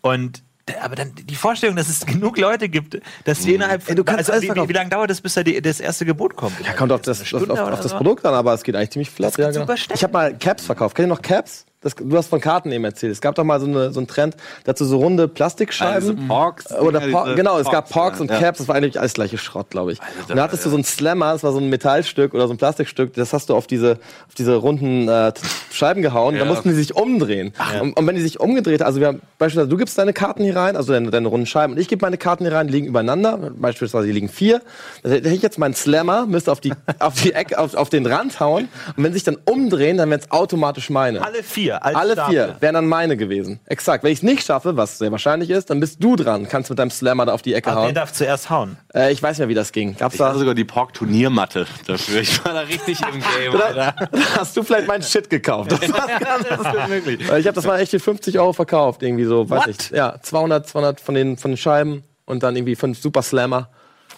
[0.00, 3.90] Und da- aber dann die Vorstellung, dass es genug Leute gibt, dass die innerhalb von,
[3.90, 6.36] Ey, du kannst also wie, wie, lange dauert das, bis da die, das erste Gebot
[6.36, 6.54] kommt?
[6.66, 7.94] Ja, kommt auf das, auf, oder auf das?
[7.94, 9.38] Produkt an, aber es geht eigentlich ziemlich flott.
[9.38, 9.72] Das ja, genau.
[9.94, 10.94] Ich habe mal Caps verkauft.
[10.96, 11.64] Kennt ihr noch Caps?
[11.80, 13.12] Das, du hast von Karten eben erzählt.
[13.12, 15.94] Es gab doch mal so, eine, so einen Trend, dazu so runde Plastikscheiben.
[15.94, 16.72] Also Porks.
[16.72, 18.22] Oder Ja, Por genau, es gab Porks, ja.
[18.22, 18.38] und Ja.
[18.40, 20.00] Caps, das war eigentlich alles gleiche Schrott, glaube ich.
[20.02, 20.72] Alter, und da hattest du ja.
[20.72, 23.54] so ein Slammer, das war so ein Metallstück oder so ein Plastikstück, das hast du
[23.54, 23.92] auf diese,
[24.26, 25.32] auf diese runden äh,
[25.70, 26.46] Scheiben gehauen, da Ja.
[26.46, 27.52] mussten die sich umdrehen.
[27.80, 30.56] Und, und wenn die sich umgedreht, also wir haben beispielsweise, du gibst deine Karten hier
[30.56, 32.88] rein, also deine, deine runden Scheiben, und ich gebe meine Karten hier rein, die liegen
[32.88, 34.62] übereinander, beispielsweise hier liegen vier.
[35.04, 38.04] Dann hätte ich jetzt meinen Slammer, müsste auf die, auf die Ecke, auf, auf den
[38.04, 41.24] Rand hauen, und wenn sie sich dann umdrehen, dann wären es automatisch meine.
[41.24, 41.68] Alle vier.
[41.82, 42.32] Als Alle Stapel.
[42.32, 43.60] vier wären dann meine gewesen.
[43.66, 44.04] Exakt.
[44.04, 46.48] Wenn ich es nicht schaffe, was sehr wahrscheinlich ist, dann bist du dran.
[46.48, 47.94] Kannst mit deinem Slammer da auf die Ecke Aber wer hauen.
[47.94, 48.76] darf zuerst hauen?
[48.94, 49.96] Äh, ich weiß nicht mehr, wie das ging.
[49.96, 50.38] Gab's Ich hatte da?
[50.38, 52.20] sogar die Pork-Turniermatte dafür.
[52.20, 53.54] Ich war da richtig im Game.
[53.54, 53.94] Oder
[54.36, 55.72] hast du vielleicht meinen Shit gekauft?
[55.72, 57.20] Das war ganz gut möglich.
[57.38, 59.68] Ich habe das mal echt für 50 Euro verkauft, irgendwie so, weiß What?
[59.68, 59.90] ich.
[59.90, 63.68] Ja, 200, 200 von den von den Scheiben und dann irgendwie fünf Super Slammer.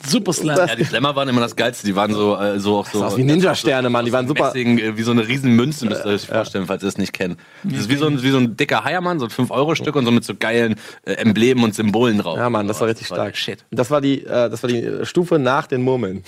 [0.07, 0.57] Super Slam.
[0.57, 1.87] Das- Ja, die Slammer waren immer das Geilste.
[1.87, 3.05] Die waren so, äh, so auch so.
[3.05, 4.05] aus wie Ninja-Sterne, Mann.
[4.05, 4.47] Die waren super.
[4.47, 7.13] Messing, äh, wie so eine riesen Münze, müsst ihr euch vorstellen, falls ihr es nicht
[7.13, 7.39] kennt.
[7.65, 10.11] Das ist wie so ein, wie so ein dicker Heiermann, so ein 5-Euro-Stück und so
[10.11, 12.39] mit so geilen äh, Emblemen und Symbolen drauf.
[12.39, 13.37] Ja, Mann, das war richtig der stark.
[13.37, 13.65] Shit.
[13.71, 16.25] Das war die, äh, das war die Stufe nach den Murmeln.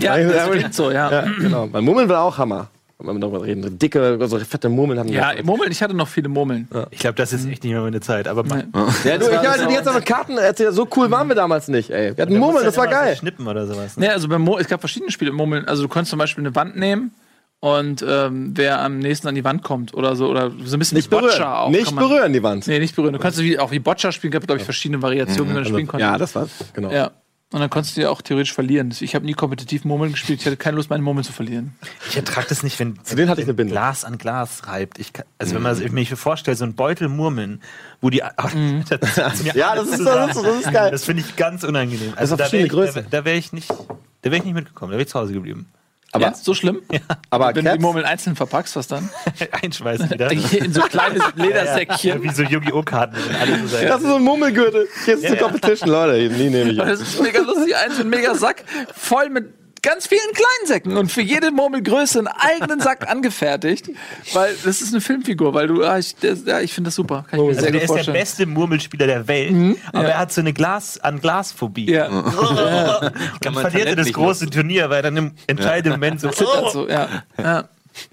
[0.00, 1.10] Ja, das klingt so, ja.
[1.10, 1.68] Ja, genau.
[1.70, 2.68] Weil Murmeln war auch Hammer.
[3.04, 3.78] Wenn wir darüber reden.
[3.78, 6.68] Dicke, so fette Murmeln haben Ja, Murmeln, ich hatte noch viele Murmeln.
[6.90, 8.28] Ich glaube, das ist echt nicht mehr meine Zeit.
[8.28, 8.72] Aber man,
[9.04, 10.74] Ja, du, ich hatte die jetzt aber Karten erzählt.
[10.74, 12.16] So cool waren wir damals nicht, ey.
[12.16, 13.16] Wir hatten Murmeln, das war geil.
[13.16, 13.96] Schnippen oder sowas.
[13.96, 14.06] Ne?
[14.06, 15.66] Ne, also es gab verschiedene Spiele im Murmeln.
[15.66, 17.12] Also du konntest zum Beispiel eine Wand nehmen
[17.60, 20.96] und ähm, wer am nächsten an die Wand kommt oder so oder so ein bisschen
[20.96, 21.52] Nicht wie Boccia berühren.
[21.52, 21.70] auch.
[21.70, 22.66] nicht berühren, die Wand.
[22.66, 23.12] Nee, nicht berühren.
[23.12, 25.68] Du kannst wie, auch wie Boccia spielen, gab glaube ich verschiedene Variationen, wie man das
[25.68, 26.04] spielen konnte.
[26.04, 26.90] Ja, das war, genau.
[26.90, 27.12] Ja.
[27.52, 28.94] Und dann konntest du ja auch theoretisch verlieren.
[28.98, 30.40] Ich habe nie kompetitiv Murmeln gespielt.
[30.40, 31.74] Ich hatte keine Lust, meine Murmeln zu verlieren.
[32.08, 33.54] Ich ertrage das nicht, wenn, Zu denen hatte ich eine.
[33.66, 34.98] Glas an Glas reibt.
[34.98, 37.60] Ich kann, also wenn man sich mir vorstellt, so ein Beutel Murmeln,
[38.00, 40.90] wo die das ist mir Ja, das ist- das ist- das ist geil.
[40.90, 42.14] Das finde ich ganz unangenehm.
[42.16, 44.92] Also da wäre ich, da, wär- da wäre ich nicht, da wäre ich nicht mitgekommen.
[44.92, 45.66] Da wäre ich zu Hause geblieben.
[46.14, 46.82] Aber, ja, so schlimm?
[47.30, 49.08] aber Wenn du die Caps, Murmeln einzeln verpackst, was dann?
[49.62, 50.30] Einschweißen wieder.
[50.52, 52.22] In so kleine Ledersäckchen.
[52.22, 52.82] Wie so Yu-Gi-Oh!
[52.82, 53.16] Karten.
[53.16, 54.88] und alles so das ist so ein Mummelgürtel.
[55.06, 56.28] Jetzt zur Competition, Leute.
[56.28, 56.76] Die nehme ich.
[56.76, 57.74] Das ist mega lustig.
[57.74, 62.20] Eins so ein mega Sack voll mit ganz vielen kleinen Säcken und für jede Murmelgröße
[62.20, 63.90] einen eigenen Sack angefertigt,
[64.32, 67.24] weil das ist eine Filmfigur, weil du, ah, ich, das, ja, ich finde das super,
[67.28, 68.16] kann ich mir Also sehr der gut ist der vorstellen.
[68.18, 71.90] beste Murmelspieler der Welt, aber er hat so eine Glas an Glasphobie.
[71.90, 72.22] Ja, Dann
[73.40, 76.30] Kann man verliert er das große Turnier, weil er dann im entscheidenden Moment so.
[76.30, 76.68] Oh.
[76.70, 77.08] so, ja.
[77.38, 77.64] ja.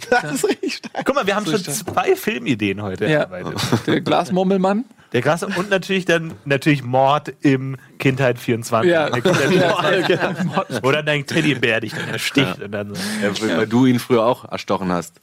[0.10, 1.06] Das ist richtig stark.
[1.06, 1.78] Guck mal, wir haben schon stark.
[1.78, 3.20] zwei Filmideen heute Ja.
[3.20, 3.56] erarbeitet.
[3.88, 4.84] Der Glasmurmelmann.
[5.12, 8.92] Der Glas und natürlich dann natürlich Mord im Kindheit 24.
[8.92, 9.10] Ja.
[9.10, 10.84] Kindheit Ja, 24.
[10.84, 13.02] Oder dein Teddybär dich dann ersticht und dann so.
[13.22, 15.20] Ja, weil du ihn früher auch erstochen hast.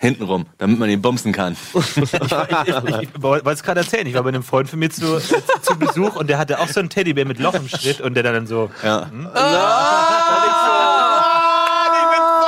[0.00, 1.56] Hintenrum, damit man ihn bumsen kann.
[1.74, 4.06] Ich, ich, ich wollte es gerade erzählen.
[4.06, 6.78] Ich war bei einem Freund von mir zu, zu Besuch und der hatte auch so
[6.80, 8.70] einen Teddybär mit Loch im Schritt und der dann so.
[8.84, 9.10] Ja.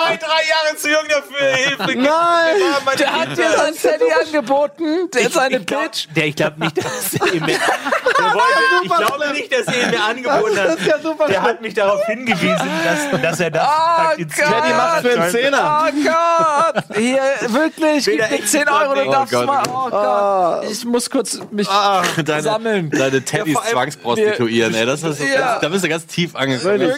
[0.01, 0.50] Zwei, drei Jahre
[0.83, 1.47] zu jung dafür.
[1.57, 1.99] Hilfe.
[1.99, 2.57] Nein!
[2.99, 6.09] Der hat dir sein Teddy angeboten, der ich glaub, Bitch.
[6.15, 7.59] Der, ich glaube nicht, dass er ihn mir,
[8.83, 10.67] Ich glaube nicht, dass er ihn mir angeboten hat.
[10.69, 14.49] Das ist ja super Der hat mich darauf hingewiesen, dass, dass er das Oh praktiziert.
[14.49, 15.87] Teddy macht für einen Zehner.
[15.89, 16.97] Oh Gott!
[16.97, 19.47] Hier, wirklich, gib ich 10 noch Euro, du darfst Oh Gott.
[19.47, 19.63] mal.
[19.69, 20.71] Oh Gott.
[20.71, 22.91] Ich muss kurz mich Deine, sammeln.
[22.91, 24.87] deine Teddys zwangsprostituieren, ey.
[24.87, 25.39] Das ist so Ja.
[25.41, 26.93] ganz, da bist du ganz tief angekommen.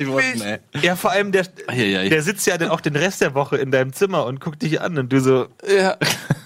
[0.82, 3.92] Ja, vor allem, der, der sitzt ja dann auch den Rest der Woche in deinem
[3.92, 5.96] Zimmer und guckt dich an und du so, Ja.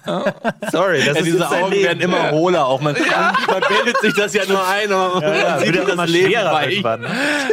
[0.73, 1.85] sorry, das Ja, ist diese jetzt dein Augen Leben.
[1.85, 2.67] werden immer hohler.
[2.67, 2.95] Auch man,
[3.49, 4.91] man bildet sich das ja nur ein.
[4.93, 7.01] Aber man ja, sieht ja das immer Leben irgendwann.
[7.01, 7.09] ne?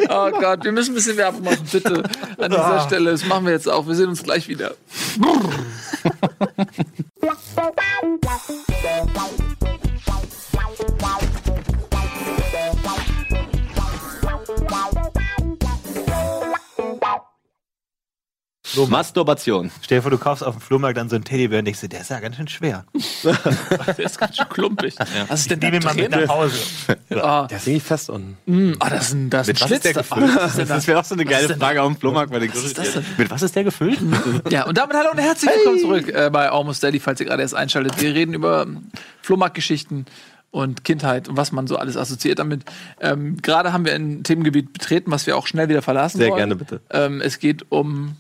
[0.10, 2.04] Oh Gott, wir müssen ein bisschen Werbung machen, bitte.
[2.38, 3.12] An dieser Stelle.
[3.12, 3.88] Das machen wir jetzt auch.
[3.88, 4.72] Wir sehen uns gleich wieder.
[18.90, 19.72] Masturbation.
[19.82, 21.90] Stell dir vor, du kaufst auf dem Flohmarkt dann so einen Teddybär und denkst dir,
[21.90, 22.86] der ist ja ganz schön schwer.
[23.98, 24.96] Der ist ganz schön klumpig.
[25.28, 26.56] Was ist denn wir mal mit nach Hause.
[27.12, 28.76] Ah, Der ist irgendwie fest unten.
[28.80, 29.82] ah, das ist ein, das ist ein Was ist Schlitz.
[29.84, 30.02] der da.
[30.02, 30.36] gefüllt?
[30.36, 30.76] Was ist denn da?
[30.76, 32.32] Das wäre auch so eine geile Frage auf dem Flohmarkt.
[32.32, 33.06] Weil Was ist das denn?
[33.18, 34.00] Mit was ist der gefüllt?
[34.50, 37.42] Ja, und damit hallo und herzlich willkommen zurück äh, bei Almost Daily, falls ihr gerade
[37.42, 38.00] erst einschaltet.
[38.02, 38.90] Wir reden über ähm,
[39.22, 40.06] Flohmarktgeschichten
[40.52, 42.62] und Kindheit und was man so alles assoziiert damit.
[43.02, 46.38] Ähm, gerade haben wir ein Themengebiet betreten, was wir auch schnell wieder verlassen Sehr wollen.
[46.38, 46.82] gerne, bitte.
[46.92, 48.16] Ähm, es geht um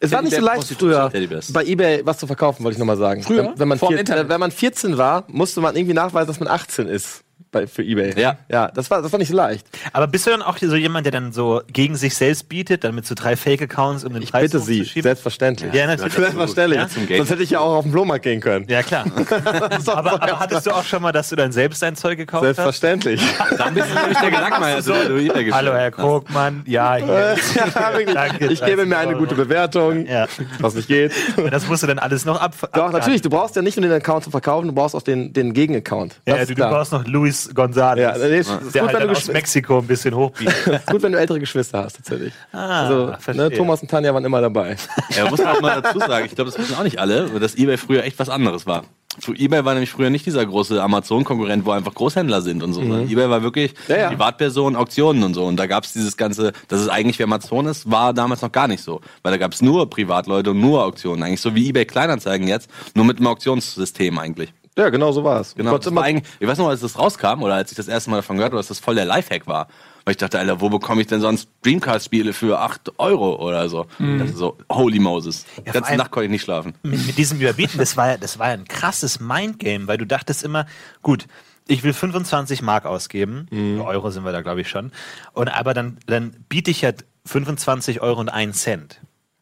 [0.00, 1.10] Es war nicht so leicht früher,
[1.50, 3.22] bei Ebay was zu verkaufen, wollte ich nochmal sagen.
[3.22, 3.54] Früher?
[3.56, 6.88] Wenn, wenn, man vier, wenn man 14 war, musste man irgendwie nachweisen, dass man 18
[6.88, 7.24] ist.
[7.50, 8.12] Bei, für Ebay.
[8.20, 8.36] Ja.
[8.50, 9.66] Ja, das war, das war nicht so leicht.
[9.94, 12.94] Aber bist du dann auch so jemand, der dann so gegen sich selbst bietet, dann
[12.94, 15.72] mit so drei Fake-Accounts, um den Ich Preis bitte Sie, selbstverständlich.
[15.72, 16.12] Ja, natürlich.
[16.18, 16.80] Selbstverständlich.
[16.80, 17.16] Ja?
[17.16, 18.66] Sonst hätte ich ja auch auf dem Flohmarkt gehen können.
[18.68, 19.06] Ja, klar.
[19.86, 22.56] aber, aber hattest du auch schon mal, dass du dann selbst dein Zeug gekauft hast?
[22.56, 23.22] Selbstverständlich.
[23.56, 24.82] Dann bist du nämlich der Gelackmeier.
[24.82, 25.90] So, gestellt Hallo, Herr.
[25.90, 26.62] Krogmann.
[26.66, 27.36] Ja, hier.
[27.54, 27.66] ja.
[28.12, 30.26] Danke, ich gebe mir 30 eine gute Bewertung, Ja.
[30.58, 31.12] was nicht geht.
[31.50, 32.54] Das musst du dann alles noch ab.
[32.74, 35.32] Doch, natürlich, du brauchst ja nicht nur den Account zu verkaufen, du brauchst auch den,
[35.32, 36.16] den Gegenaccount.
[36.26, 37.06] Ja, du, du brauchst noch
[37.46, 38.00] Luis González.
[38.00, 40.52] Ja, nee, ist, ist der gut, halt wenn dann du aus Mexiko ein bisschen hochbiegt.
[40.66, 42.32] ist gut, wenn du ältere Geschwister hast, tatsächlich.
[42.52, 43.50] Ah, also, ne, verstehe.
[43.50, 44.76] Thomas und Tanja waren immer dabei.
[45.16, 47.54] Ja, muss man auch mal dazu sagen, ich glaube, das wissen auch nicht alle, dass
[47.56, 48.84] eBay früher echt was anderes war.
[49.20, 52.80] Zu eBay war nämlich früher nicht dieser große Amazon-Konkurrent, wo einfach Großhändler sind und so.
[52.80, 54.08] sondern eBay war wirklich Ja, ja.
[54.10, 55.44] Privatpersonen, Auktionen und so.
[55.44, 58.52] Und da gab es dieses ganze, dass es eigentlich wie Amazon ist, war damals noch
[58.52, 59.00] gar nicht so.
[59.22, 61.24] Weil da gab es nur Privatleute und nur Auktionen.
[61.24, 64.52] Eigentlich so wie eBay Kleinanzeigen jetzt, nur mit einem Auktionssystem eigentlich.
[64.78, 65.54] Ja, genau so war es.
[65.54, 65.72] Genau.
[65.72, 68.36] Gott war ich weiß noch, als das rauskam oder als ich das erste Mal davon
[68.36, 69.66] gehört habe, dass das voll der Lifehack war.
[70.04, 73.86] Weil ich dachte, Alter, wo bekomme ich denn sonst Dreamcast-Spiele für 8 Euro oder so?
[73.98, 75.44] Das ist so, holy Moses.
[75.58, 76.74] Die ganze Nacht konnte ich nicht schlafen.
[76.82, 80.44] mit, mit diesem Überbieten, das war, ja- das war ein krasses Mindgame, weil du dachtest
[80.44, 80.64] immer,
[81.02, 81.26] gut,
[81.66, 83.48] ich will 25 Mark ausgeben,
[83.84, 84.92] Euro sind wir da, glaube ich, schon,
[85.34, 86.92] und aber dann, dann biete ich ja
[87.26, 89.00] 25 Euro und 1 Cent.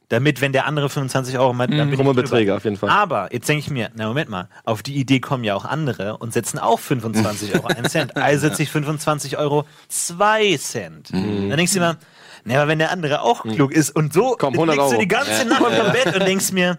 [0.09, 2.17] Damit, wenn der andere 25 Euro meint, dann bin Krumme ich.
[2.17, 2.91] Beträge auf jeden Fall.
[2.91, 6.19] Aber jetzt denke ich mir, na Moment mal, auf die Idee kommen ja auch andere
[6.19, 8.17] und setzen auch 25 Euro 1 Cent.
[8.17, 11.13] Also setze ich 25 Euro 2 Cent.
[11.13, 11.97] Dann denkst du immer,
[12.45, 15.01] na, aber wenn der andere auch klug ist und so Komm, 100 liegst du Euro.
[15.03, 16.79] die ganze Nacht im Bett und denkst mir, ja,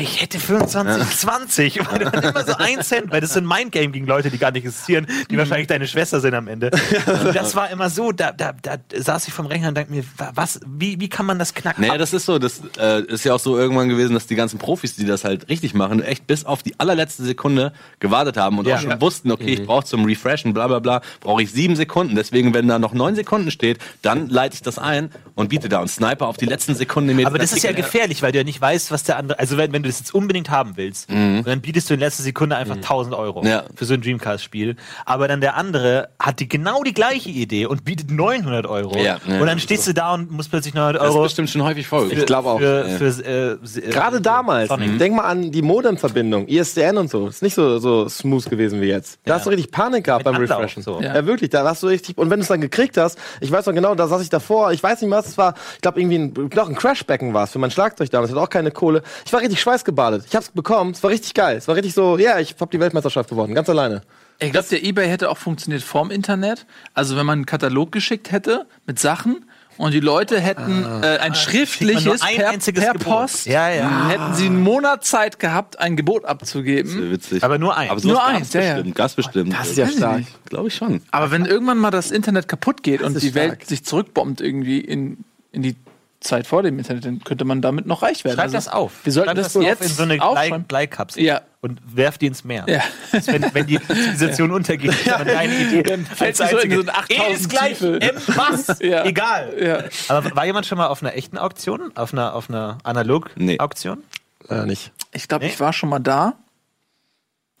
[0.00, 1.90] ich hätte 25, 20.
[1.90, 4.50] Weil du dann immer so 1 Cent, weil das ein Mindgame gegen Leute, die gar
[4.50, 6.70] nicht existieren, die wahrscheinlich deine Schwester sind am Ende.
[7.06, 10.04] Und das war immer so, da, da, da saß ich vom Rechner und dachte mir,
[10.16, 11.82] wa- was, wie, wie kann man das knacken?
[11.82, 14.58] Naja, das ist so, das äh, ist ja auch so irgendwann gewesen, dass die ganzen
[14.58, 18.66] Profis, die das halt richtig machen, echt bis auf die allerletzte Sekunde gewartet haben und
[18.66, 18.76] Ja.
[18.76, 19.00] auch schon Ja.
[19.00, 22.14] wussten, okay, ich brauche zum Refreshen, bla bla bla, brauche ich sieben Sekunden.
[22.16, 25.80] Deswegen, wenn da noch neun Sekunden steht, dann leite ich das ein und biete da
[25.80, 27.24] und sniper auf die letzten Sekunden.
[27.26, 29.38] Aber das ist ja gefährlich, weil du ja nicht weißt, was der andere.
[29.38, 32.22] Also wenn, wenn du das jetzt unbedingt haben willst, und dann bietest du in letzter
[32.22, 33.64] Sekunde einfach 1000 Euro Ja.
[33.74, 34.76] für so ein Dreamcast-Spiel.
[35.04, 38.96] Aber dann der andere hat die genau die gleiche Idee und bietet 900 Euro.
[38.98, 41.22] Ja, ja, und dann stehst du da und musst plötzlich 900 Das ist Euro.
[41.24, 42.18] bestimmt schon häufig vorgekommen.
[42.20, 42.58] Ich glaube auch.
[42.58, 44.98] Für, für, äh, äh, Gerade damals, Sonic.
[44.98, 47.28] denk mal an die Modem-Verbindung, ISDN und so.
[47.28, 49.18] Ist nicht so, so smooth gewesen wie jetzt.
[49.24, 50.82] Da hast du richtig Panik gehabt Mit beim Anlauf, Refreshen.
[50.82, 51.00] so.
[51.00, 51.24] Ja.
[51.26, 53.74] wirklich, da hast du richtig, und wenn du es dann gekriegt hast, ich weiß noch
[53.74, 56.18] genau, da saß ich davor, ich weiß nicht mehr, was es war, ich glaube irgendwie
[56.18, 59.02] ein, noch ein Crashbecken war es für mein Schlagzeug damals, ich hatte auch keine Kohle.
[59.24, 60.24] Ich war richtig schweißgebadet.
[60.26, 61.56] Ich hab's bekommen, es war richtig geil.
[61.56, 64.02] Es war richtig so, ja, ich hab die Weltmeisterschaft gewonnen, ganz alleine.
[64.40, 66.66] Ich glaube, der eBay hätte auch funktioniert vorm Internet.
[66.94, 69.44] Also wenn man einen Katalog geschickt hätte mit Sachen
[69.78, 72.94] und die Leute hätten äh, ein schriftliches nur ein per, einziges per.
[72.94, 74.08] Post, Ja, ja.
[74.08, 77.10] hätten sie einen Monat Zeit gehabt, ein Gebot abzugeben.
[77.10, 77.42] Witzig.
[77.42, 77.90] Aber nur eins.
[77.90, 78.74] Aber Nur eins, ja, ja.
[78.74, 79.52] bestimmt, Ganz bestimmt.
[79.52, 80.22] Das ist ja stark.
[80.46, 81.00] Glaube ich schon.
[81.10, 83.68] Aber wenn irgendwann mal das Internet kaputt geht und ist die Welt stark.
[83.68, 85.76] sich zurückbombt irgendwie in, in die
[86.20, 88.34] Zeit vor dem Internet, dann könnte man damit noch reich werden.
[88.36, 88.92] Schreib Also, das auf.
[89.04, 90.58] Wir sollten Schreib das auf jetzt in so eine.
[90.66, 91.42] Bleikapsel Ja.
[91.60, 92.64] und werf die ins Meer.
[92.68, 92.80] Ja.
[93.12, 95.82] Das, wenn, wenn die Zivilisation untergeht, dann deine Idee.
[95.84, 97.80] Dann fällt sie so in so ein 8000 E ist gleich.
[97.82, 98.78] M was?
[98.80, 99.04] Ja.
[99.04, 99.52] Egal.
[99.60, 99.84] Ja.
[100.08, 101.92] Aber war jemand schon mal auf einer echten Auktion?
[101.96, 104.02] Auf einer, auf einer Analog-Auktion?
[104.48, 104.92] Äh, nicht.
[105.12, 105.50] Ich glaube, Nee?
[105.52, 106.34] ich war schon mal da.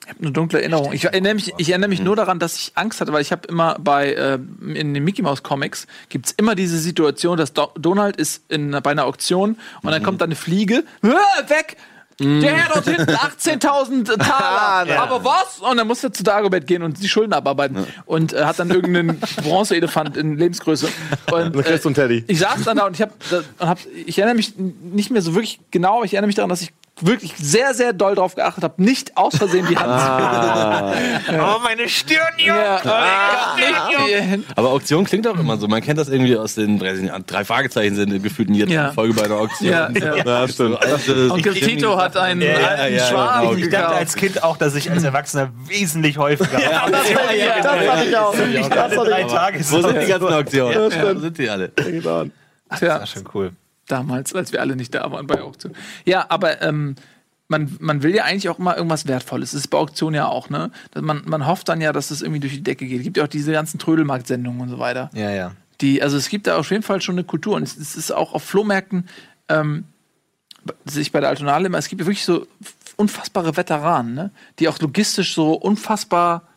[0.08, 0.94] Ich habe eine dunkle Erinnerung.
[0.94, 3.46] Ich erinnere mich, ich erinnere mich nur daran, dass ich Angst hatte, weil ich habe
[3.46, 4.38] immer bei äh,
[4.72, 8.90] in den Mickey Mouse Comics gibt's immer diese Situation, dass Do Donald ist in, bei
[8.90, 11.76] einer Auktion und dann kommt da eine Fliege, "Ah, weg!
[12.20, 14.90] Der Herr dort hinten, 18.000 Taler.
[14.90, 15.02] Ja.
[15.04, 15.60] Aber was?
[15.60, 17.86] Und dann musste er zu Dagobert gehen und die Schulden abarbeiten.
[18.06, 20.88] Und äh, hat dann irgendeinen Bronzeelefant in Lebensgröße.
[21.30, 22.24] Und, Dann kriegst du einen Teddy.
[22.26, 23.12] Ich saß dann da und ich hab,
[23.60, 26.60] und hab, ich erinnere mich nicht mehr so wirklich genau, ich erinnere mich daran, dass
[26.60, 26.72] ich
[27.06, 29.88] wirklich sehr, sehr doll drauf geachtet habe, nicht aus Versehen die Hand
[31.40, 32.58] Oh, meine Stirn, Junge.
[32.60, 32.80] ja,
[34.30, 35.68] Hand- Aber Auktion klingt auch immer so.
[35.68, 38.92] Man kennt das irgendwie aus den ich drei Fragezeichen sind gefühlt in jeder Ja.
[38.92, 39.70] Folge bei einer Auktion.
[39.70, 40.16] Ja, ja.
[40.16, 40.78] ja stimmt.
[40.82, 43.54] Also, Onkel Tito hat einen Ja, ja, alten ja, Schwan genau.
[43.54, 47.34] Ich dachte als Kind auch, dass ich als Erwachsener wesentlich häufiger ja, Das hatte
[48.08, 48.34] ich auch.
[48.34, 49.32] Das hatte drei ich auch.
[49.34, 50.72] Tage Wo sind die ganzen Auktionen?
[50.90, 51.72] Ja, Ja, wo sind die alle?
[52.68, 53.52] Ach ja, schon cool.
[53.88, 55.74] Damals, als wir alle nicht da waren bei Auktion.
[56.04, 56.96] Ja, aber ähm,
[57.48, 59.52] man, man will ja eigentlich auch immer irgendwas Wertvolles.
[59.52, 60.70] Das ist bei Auktion ja auch, ne?
[61.00, 62.98] Man, man hofft dann ja, dass es irgendwie durch die Decke geht.
[62.98, 65.10] Es gibt ja auch diese ganzen Trödelmarkt-Sendungen und so weiter.
[65.14, 65.52] Ja, ja.
[65.80, 67.56] Die, also es gibt da auf jeden Fall schon eine Kultur.
[67.56, 69.08] Und es, es ist auch auf Flohmärkten,
[69.48, 69.84] ähm,
[70.84, 72.46] sehe ich bei der Altonale immer, es gibt ja wirklich so
[72.96, 74.30] unfassbare Veteranen, ne?
[74.58, 76.47] die auch logistisch so unfassbar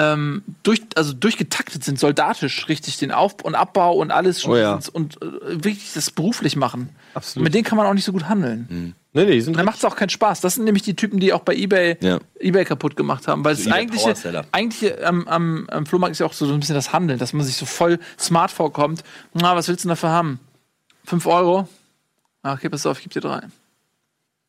[0.00, 4.78] ähm, durch, also durchgetaktet sind, soldatisch richtig den Auf- und Abbau und alles Oh ja.
[4.92, 6.88] und äh, wirklich das beruflich machen.
[7.14, 7.44] Absolut.
[7.44, 8.94] Mit denen kann man auch nicht so gut handeln.
[9.12, 10.40] Nee, nee, die sind Dann macht es auch keinen Spaß.
[10.40, 12.20] Das sind nämlich die Typen, die auch bei eBay, Ja.
[12.38, 13.44] eBay kaputt gemacht haben.
[13.44, 14.44] Weil es eigentlich, Powerseller.
[14.52, 17.32] eigentlich am, am, am Flohmarkt ist ja auch so, so ein bisschen das Handeln, dass
[17.32, 19.02] man sich so voll smart vorkommt.
[19.34, 20.38] Na, was willst du denn dafür haben?
[21.04, 21.68] Fünf Euro?
[22.42, 23.42] Ah, okay, pass auf, ich geb dir drei.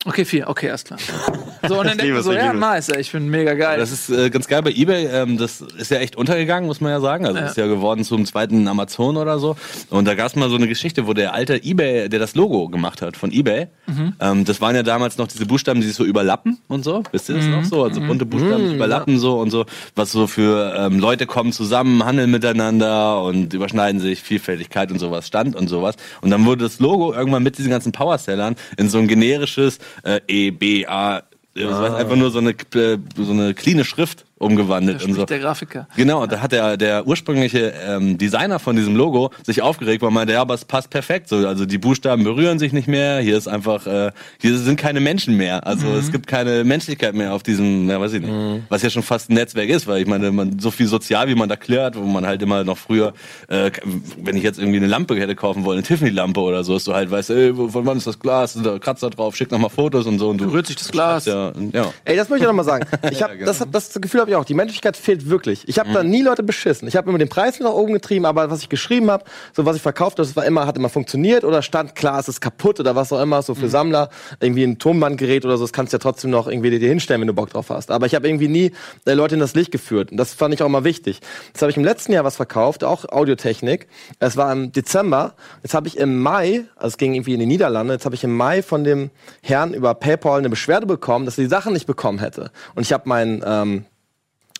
[0.06, 0.48] Okay, vier.
[0.48, 1.00] Okay, alles klar.
[1.68, 3.78] So, und dann man es, so, ja, nice, ey, ich bin mega geil.
[3.80, 5.06] Das ist äh, ganz geil bei eBay.
[5.08, 7.26] Ähm, das ist ja echt untergegangen, muss man ja sagen.
[7.26, 7.46] Also Ja.
[7.46, 9.56] ist ja geworden zum zweiten Amazon oder so.
[9.90, 12.68] Und da gab es mal so eine Geschichte, wo der alte eBay, der das Logo
[12.70, 14.14] gemacht hat von eBay, Mhm.
[14.20, 17.04] ähm, das waren ja damals noch diese Buchstaben, die sich so überlappen und so.
[17.12, 17.52] Wisst ihr das Mhm.
[17.52, 17.84] noch so?
[17.84, 19.66] Also bunte Buchstaben die überlappen so und so.
[19.96, 25.28] Was so für ähm, Leute kommen zusammen, handeln miteinander und überschneiden sich, Vielfältigkeit und sowas
[25.28, 25.96] stand und sowas.
[26.22, 30.20] Und dann wurde das Logo irgendwann mit diesen ganzen Powersellern in so ein generisches äh,
[30.28, 31.22] E, B, A,
[31.56, 35.14] ja, das heißt einfach nur so eine, äh, so eine cleane Schrift umgewandelt da und
[35.14, 35.26] so.
[35.26, 35.88] der Grafiker.
[35.96, 40.10] Genau, und da hat der, der ursprüngliche ähm, Designer von diesem Logo sich aufgeregt, weil
[40.10, 41.30] er meinte, ja, aber es passt perfekt.
[41.30, 45.00] So, also die Buchstaben berühren sich nicht mehr, hier ist einfach, äh, hier sind keine
[45.00, 45.66] Menschen mehr.
[45.66, 48.34] Also es gibt keine Menschlichkeit mehr auf diesem, ja, weiß ich nicht,
[48.70, 51.36] was ja schon fast ein Netzwerk ist, weil ich meine, man so viel sozial, wie
[51.36, 53.14] man da klärt, wo man halt immer noch früher,
[53.48, 53.72] äh,
[54.18, 56.94] wenn ich jetzt irgendwie eine Lampe hätte kaufen wollen, eine Tiffany-Lampe oder so, ist du
[56.94, 59.70] halt weißt, ey, von wann ist das Glas, sind da Kratzer drauf, schick noch mal
[59.70, 61.26] Fotos und so und du Berührt sich das Glas.
[61.26, 61.94] ja, ja.
[62.06, 62.86] Ey, das möchte ich noch mal sagen.
[63.12, 63.46] Ich hab, Ja, genau.
[63.46, 64.46] das, das Gefühl habe ich auch.
[64.46, 65.68] Die Menschlichkeit fehlt wirklich.
[65.68, 65.94] Ich habe Mhm.
[65.94, 66.88] da nie Leute beschissen.
[66.88, 69.24] Ich habe immer den Preis nach oben getrieben, aber was ich geschrieben habe,
[69.54, 72.28] so was ich verkauft habe, das war immer, hat immer funktioniert oder stand klar, es
[72.28, 73.70] ist kaputt oder was auch immer, so für Mhm.
[73.70, 74.10] Sammler,
[74.40, 77.28] irgendwie ein Tonbandgerät oder so, das kannst du ja trotzdem noch irgendwie dir hinstellen, wenn
[77.28, 77.92] du Bock drauf hast.
[77.92, 78.72] Aber ich habe irgendwie nie
[79.06, 80.12] äh, Leute in das Licht geführt.
[80.12, 81.20] Und das fand ich auch mal wichtig.
[81.48, 83.88] Jetzt habe ich im letzten Jahr was verkauft, auch Audiotechnik.
[84.20, 85.34] Es war im Dezember.
[85.64, 88.24] Jetzt habe ich im Mai, also es ging irgendwie in die Niederlande, jetzt habe ich
[88.24, 89.10] im Mai von dem
[89.42, 92.52] Herrn über PayPal eine Beschwerde bekommen, dass er die Sachen nicht bekommen hätte.
[92.76, 93.86] Und ich habe meinen ähm,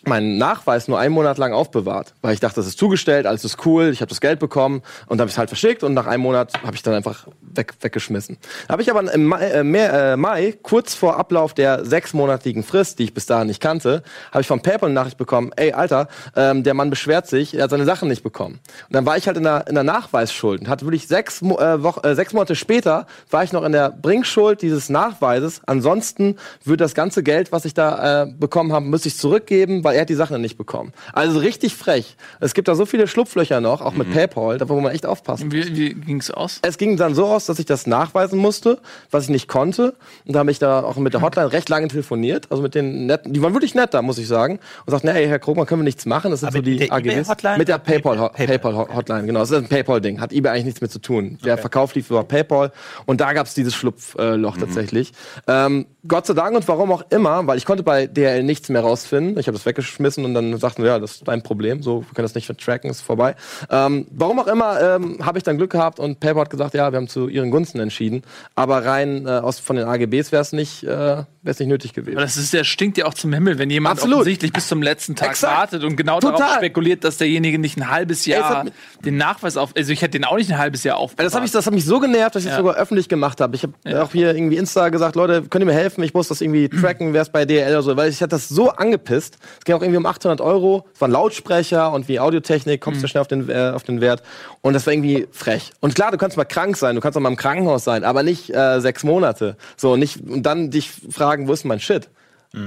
[0.04, 3.64] meinen Nachweis nur einen Monat lang aufbewahrt, weil ich dachte, das ist zugestellt, alles ist
[3.66, 6.52] cool, ich habe das Geld bekommen und habe es halt verschickt und nach einem Monat
[6.62, 8.38] habe ich dann einfach weg, weggeschmissen.
[8.68, 12.98] Habe ich aber im Mai, äh, Mai, äh, Mai, kurz vor Ablauf der sechsmonatigen Frist,
[12.98, 16.08] die ich bis dahin nicht kannte, habe ich von PayPal eine Nachricht bekommen, ey Alter,
[16.36, 18.60] ähm, der Mann beschwert sich, er hat seine Sachen nicht bekommen.
[18.88, 21.82] Und dann war ich halt in der, in der Nachweisschuld und hatte wirklich sechs, äh,
[21.82, 25.60] Woch äh, sechs Monate später war ich noch in der Bringschuld dieses Nachweises.
[25.66, 29.91] Ansonsten würde das ganze Geld, was ich da äh, bekommen habe, müsste ich zurückgeben, weil
[29.94, 30.92] er hat die Sachen nicht bekommen.
[31.12, 32.16] Also richtig frech.
[32.40, 35.52] Es gibt da so viele Schlupflöcher noch, auch mit PayPal, da wo man echt aufpassen
[35.52, 36.58] Wie, wie ging's aus?
[36.62, 38.78] es ging dann so aus, dass ich das nachweisen musste,
[39.10, 39.94] was ich nicht konnte.
[40.26, 42.46] Und da habe ich da auch mit der Hotline recht lange telefoniert.
[42.50, 44.58] Also mit den netten, die waren wirklich nett da, muss ich sagen.
[44.86, 46.30] Und sagten, hey, Herr Krogmann, können wir nichts machen?
[46.30, 47.12] Das sind Aber so die mit der AGBs.
[47.12, 47.58] eBay-Hotline?
[47.58, 48.46] Mit der PayPal, PayPal.
[48.46, 49.40] PayPal Hotline, genau.
[49.40, 50.20] Das ist ein PayPal-Ding.
[50.20, 51.38] Hat eBay eigentlich nichts mit zu tun.
[51.44, 52.72] Der Verkauf lief über PayPal.
[53.06, 55.12] Und da gab es dieses Schlupfloch tatsächlich.
[55.46, 58.80] Ähm, Gott sei Dank und warum auch immer, weil ich konnte bei DHL nichts mehr
[58.80, 59.38] rausfinden.
[59.38, 61.82] Ich habe das weggeschmissen und dann sagten wir, ja, das ist dein Problem.
[61.82, 63.34] So, wir können das nicht tracken, ist vorbei.
[63.70, 66.92] Ähm, warum auch immer, ähm, habe ich dann Glück gehabt und PayPal hat gesagt, ja,
[66.92, 68.22] wir haben zu ihren Gunsten entschieden.
[68.54, 72.16] Aber rein äh, aus von den AGBs wäre es nicht, äh, nicht nötig gewesen.
[72.16, 74.18] Aber das ist, der stinkt ja auch zum Himmel, wenn jemand Absolut.
[74.20, 75.56] offensichtlich bis zum letzten Tag Exakt.
[75.56, 76.38] wartet und genau Total.
[76.38, 78.72] darauf spekuliert, dass derjenige nicht ein halbes Ey, es Jahr mi-
[79.04, 79.70] den Nachweis auf.
[79.76, 81.14] Also ich hätte den auch nicht ein halbes Jahr auf.
[81.16, 82.58] Das, ich, das hat mich so genervt, dass ich es Ja.
[82.58, 83.56] sogar öffentlich gemacht habe.
[83.56, 86.02] Ich habe auch hier irgendwie Insta gesagt, Leute, könnt ihr mir helfen?
[86.04, 88.48] Ich muss das irgendwie tracken, wer es bei DL oder so, weil ich hatte das
[88.48, 89.38] so angepisst.
[89.58, 90.84] Es ging auch irgendwie um 800 Euro.
[90.94, 94.22] Es waren Lautsprecher und wie Audiotechnik, kommst du schnell auf den, äh, auf den Wert.
[94.60, 95.72] Und das war irgendwie frech.
[95.80, 98.22] Und klar, du kannst mal krank sein, du kannst auch mal im Krankenhaus sein, aber
[98.22, 99.56] nicht äh, sechs Monate.
[99.76, 102.08] So, nicht, und dann dich fragen, wo ist mein Shit?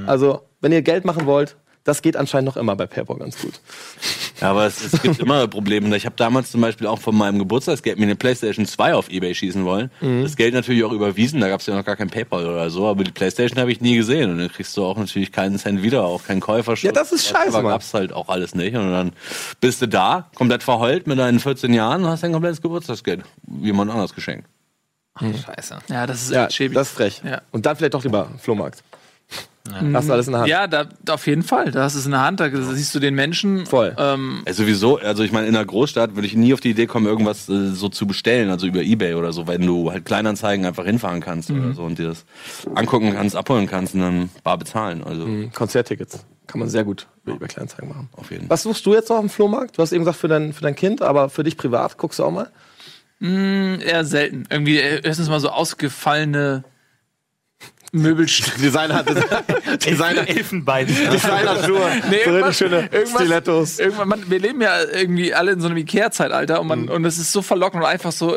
[0.07, 3.53] Also, wenn ihr Geld machen wollt, Das geht anscheinend noch immer bei PayPal ganz gut.
[4.41, 5.95] Ja, aber es, es gibt immer Probleme.
[5.95, 9.33] Ich habe damals zum Beispiel auch von meinem Geburtstagsgeld mir eine PlayStation 2 auf Ebay
[9.35, 9.91] schießen wollen.
[10.01, 12.87] Das Geld natürlich auch überwiesen, da gab es ja noch gar kein PayPal oder so,
[12.87, 14.31] aber die PlayStation habe ich nie gesehen.
[14.31, 16.85] Und dann kriegst du auch natürlich keinen Cent wieder, auch keinen Käuferschutz.
[16.87, 17.71] Ja, das ist scheiße, Aber Mann.
[17.73, 18.75] gab's halt auch alles nicht.
[18.75, 19.13] Und dann
[19.61, 23.21] bist du da, komplett verheult mit deinen 14 Jahren und hast dein komplettes Geburtstagsgeld
[23.61, 24.47] jemand anders geschenkt.
[25.19, 25.77] Scheiße.
[25.89, 26.75] Ja, das ist Ja, echt schäbig.
[26.75, 27.21] das ist frech.
[27.23, 27.41] Ja.
[27.51, 28.83] Und dann vielleicht doch lieber Flohmarkt.
[29.93, 30.49] Hast du alles in der Hand.
[30.49, 31.71] ja, da, auf jeden Fall.
[31.71, 33.65] Da hast du es in der Hand, da siehst du den Menschen.
[33.65, 33.95] Voll.
[33.97, 36.85] Ähm, Also sowieso, also ich meine, in einer Großstadt würde ich nie auf die Idee
[36.85, 40.65] kommen, irgendwas äh, so zu bestellen, also über Ebay oder so, wenn du halt Kleinanzeigen
[40.65, 42.25] einfach hinfahren kannst oder so und dir das
[42.75, 45.03] angucken kannst, abholen kannst und dann bar bezahlen.
[45.03, 46.25] Also Konzerttickets.
[46.47, 48.09] Kann man sehr gut über eBay Kleinanzeigen machen.
[48.15, 48.49] auf jeden Fall.
[48.51, 49.77] Was suchst du jetzt noch im Flohmarkt?
[49.77, 52.23] Du hast eben gesagt, für dein, für dein Kind, aber für dich privat guckst du
[52.23, 52.51] auch mal?
[53.21, 54.43] eher selten.
[54.49, 56.63] Irgendwie äh, erstens mal so ausgefallene
[57.91, 58.59] Möbelstücke.
[58.61, 59.03] Designer,
[59.85, 60.87] Designer, Elfenbein.
[60.87, 61.79] Designer-Schuhe.
[62.09, 63.79] Nee, so irgendwann- richtig schöne irgendwas- Stilettos.
[63.79, 66.85] Irgendwann, man, wir leben ja irgendwie alle in so einem Ikea-Zeitalter und Mhm.
[66.85, 68.35] man und es ist so verlockend und einfach so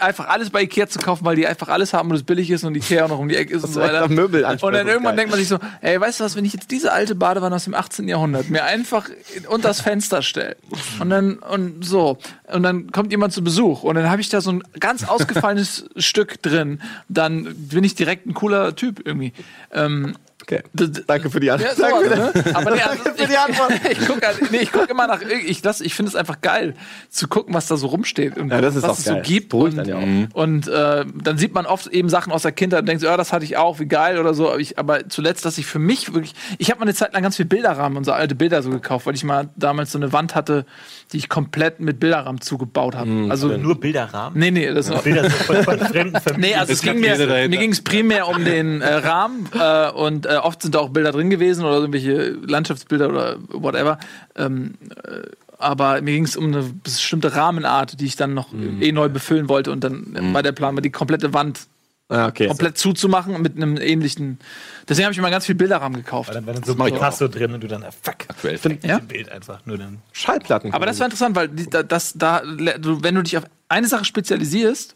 [0.00, 2.64] einfach alles bei Ikea zu kaufen, weil die einfach alles haben und es billig ist
[2.64, 4.08] und Ikea auch noch um die Ecke ist und so weiter.
[4.08, 6.52] Möbel und dann das irgendwann denkt man sich so, ey, weißt du was, wenn ich
[6.52, 8.08] jetzt diese alte Badewanne aus dem 18.
[8.08, 10.56] Jahrhundert mir einfach in- unter das Fenster stelle
[11.00, 12.18] und dann und so
[12.52, 15.84] und dann kommt jemand zu Besuch und dann habe ich da so ein ganz ausgefallenes
[15.96, 19.32] Stück drin, dann bin ich direkt ein cooler Typ irgendwie.
[19.72, 20.62] Ähm, Okay.
[21.06, 21.76] Danke für die ja, Antwort.
[21.76, 21.90] sowas,
[22.32, 22.54] Danke ne?
[22.56, 23.72] Aber nee, also für die Antwort.
[23.90, 26.74] ich, ich gucke halt, nee, guck immer nach, ich, das, ich finde es einfach geil,
[27.08, 29.22] zu gucken, was da so rumsteht und Ja, das ist was auch es geil.
[29.24, 29.54] so gibt.
[29.54, 30.42] Und einen ja auch.
[30.42, 33.16] und äh, dann sieht man oft eben Sachen aus der Kindheit und denkt so, ja,
[33.16, 34.48] das hatte ich auch, wie geil oder so.
[34.50, 37.22] Aber, ich, aber zuletzt, dass ich für mich wirklich, ich habe mal eine Zeit lang
[37.22, 40.12] ganz viel Bilderrahmen und so alte Bilder so gekauft, weil ich mal damals so eine
[40.12, 40.66] Wand hatte,
[41.12, 43.08] die ich komplett mit Bilderrahmen zugebaut habe.
[43.08, 43.30] Mhm.
[43.30, 44.38] also Nur Bilderrahmen.
[44.38, 46.36] Nee, nee, das Bilder so von, von fremden Familien.
[46.46, 50.25] Nee, also es ging mir, mir ging es primär um den äh, Rahmen äh, und
[50.28, 53.98] äh, oft sind da auch Bilder drin gewesen oder irgendwelche Landschaftsbilder oder whatever.
[54.36, 54.74] Ähm,
[55.04, 55.22] äh,
[55.58, 59.48] aber mir ging es um eine bestimmte Rahmenart, die ich dann noch eh neu befüllen
[59.48, 61.66] wollte und dann äh, war der Plan, war die komplette Wand
[62.08, 62.46] Ah, okay.
[62.46, 64.38] komplett zuzumachen mit einem ähnlichen.
[64.88, 66.32] Deswegen habe ich mir mal ganz viel Bilderrahmen gekauft.
[66.32, 66.84] Dann, dann so ein auch.
[66.84, 68.60] Picasso drin und du dann, ah, fuck, Aktuell.
[68.84, 68.98] Ja?
[68.98, 69.66] ein Bild einfach.
[69.66, 69.98] Nur dann.
[70.12, 70.72] Schallplatten.
[70.72, 74.04] Aber das war interessant, weil die, da, das, da, wenn du dich auf eine Sache
[74.04, 74.94] spezialisierst,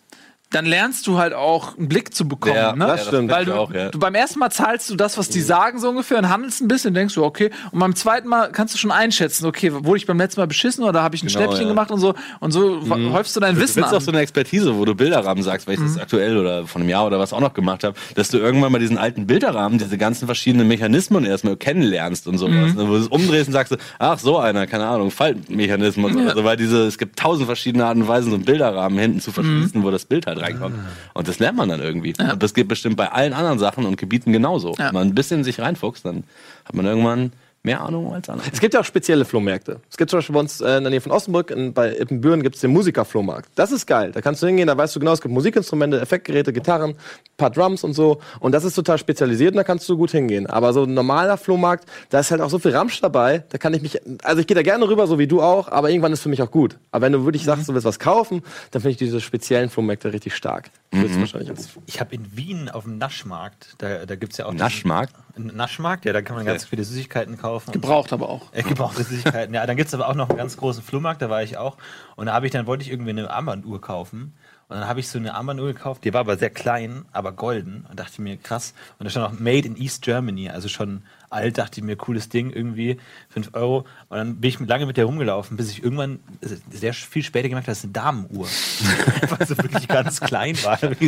[0.51, 2.57] dann lernst du halt auch einen Blick zu bekommen.
[2.57, 2.87] Ja, ne?
[2.87, 3.31] das stimmt.
[3.31, 3.89] Weil du, auch, ja.
[3.91, 6.67] du beim ersten Mal zahlst du das, was die sagen, so ungefähr, und handelst ein
[6.67, 7.51] bisschen, denkst du, okay.
[7.71, 10.83] Und beim zweiten Mal kannst du schon einschätzen, okay, wurde ich beim letzten Mal beschissen
[10.83, 11.69] oder habe ich ein Genau, Schnäppchen ja.
[11.69, 12.15] gemacht und so.
[12.41, 12.83] Und so
[13.13, 14.03] häufst du dein Du Wissen willst auch an.
[14.03, 17.07] so eine Expertise, wo du Bilderrahmen sagst, weil ich das aktuell oder von einem Jahr
[17.07, 20.27] oder was auch noch gemacht habe, dass du irgendwann mal diesen alten Bilderrahmen, diese ganzen
[20.27, 22.75] verschiedenen Mechanismen erstmal kennenlernst und sowas.
[22.75, 22.89] Ne?
[22.89, 26.57] Wo du es umdrehst und sagst, ach so einer, keine Ahnung, Faltmechanismus oder so, weil
[26.57, 29.93] diese, es gibt tausend verschiedene Arten und Weisen, so einen Bilderrahmen hinten zu verschließen, wo
[29.93, 30.77] das Bild halt reinkommt.
[31.15, 32.15] Und das lernt man dann irgendwie.
[32.19, 34.75] Und das geht bestimmt bei allen anderen Sachen und Gebieten genauso.
[34.79, 34.87] Ja.
[34.87, 36.25] Wenn man ein bisschen sich reinfuchst, dann
[36.65, 37.33] hat man irgendwann
[37.63, 38.49] mehr Ahnung als andere.
[38.53, 39.81] Es gibt ja auch spezielle Flohmärkte.
[39.91, 42.43] Es gibt zum Beispiel bei uns äh, in der Nähe von Osnabrück, in, bei Ippenbüren
[42.43, 43.51] gibt es den Musikerflohmarkt.
[43.55, 44.13] Das ist geil.
[44.13, 46.97] Da kannst du hingehen, da weißt du genau, es gibt Musikinstrumente, Effektgeräte, Gitarren,
[47.37, 48.21] paar Drums und so.
[48.41, 50.47] Und das ist total spezialisiert und da kannst du gut hingehen.
[50.47, 53.75] Aber so ein normaler Flohmarkt, da ist halt auch so viel Ramsch dabei, da kann
[53.75, 56.23] ich mich, also ich gehe da gerne rüber, so wie du auch, aber irgendwann ist
[56.23, 56.79] für mich auch gut.
[56.93, 60.13] Aber wenn du wirklich sagst, du willst was kaufen, dann finde ich diese speziellen Flohmärkte
[60.13, 60.71] richtig stark.
[60.93, 64.53] Als Ich habe in Wien auf dem Naschmarkt, da, da gibt es ja auch.
[64.55, 65.15] Naschmarkt?
[65.37, 67.73] Einen Naschmarkt, ja, da kann man ganz viele Süßigkeiten kaufen.
[67.73, 68.53] Gebraucht aber auch.
[68.53, 69.55] Äh, gebrauchte Süßigkeiten.
[69.55, 71.77] Ja, dann gibt es aber auch noch einen ganz großen Flohmarkt, da war ich auch.
[72.17, 74.35] Und da habe ich dann wollte ich irgendwie eine Armbanduhr kaufen.
[74.71, 77.85] Und dann habe ich so eine Armbanduhr gekauft, die war aber sehr klein, aber golden.
[77.91, 78.73] Und dachte mir, krass.
[78.99, 82.29] Und da stand auch Made in East Germany, also schon alt, dachte ich mir, cooles
[82.29, 82.99] Ding, irgendwie,
[83.31, 83.79] 5 Euro.
[84.09, 87.49] Und dann bin ich lange mit der rumgelaufen, bis ich irgendwann äh, sehr viel später
[87.49, 88.47] gemerkt habe, das ist eine Damenuhr.
[89.29, 90.81] Weil sie wirklich ganz klein war.
[90.85, 91.03] Und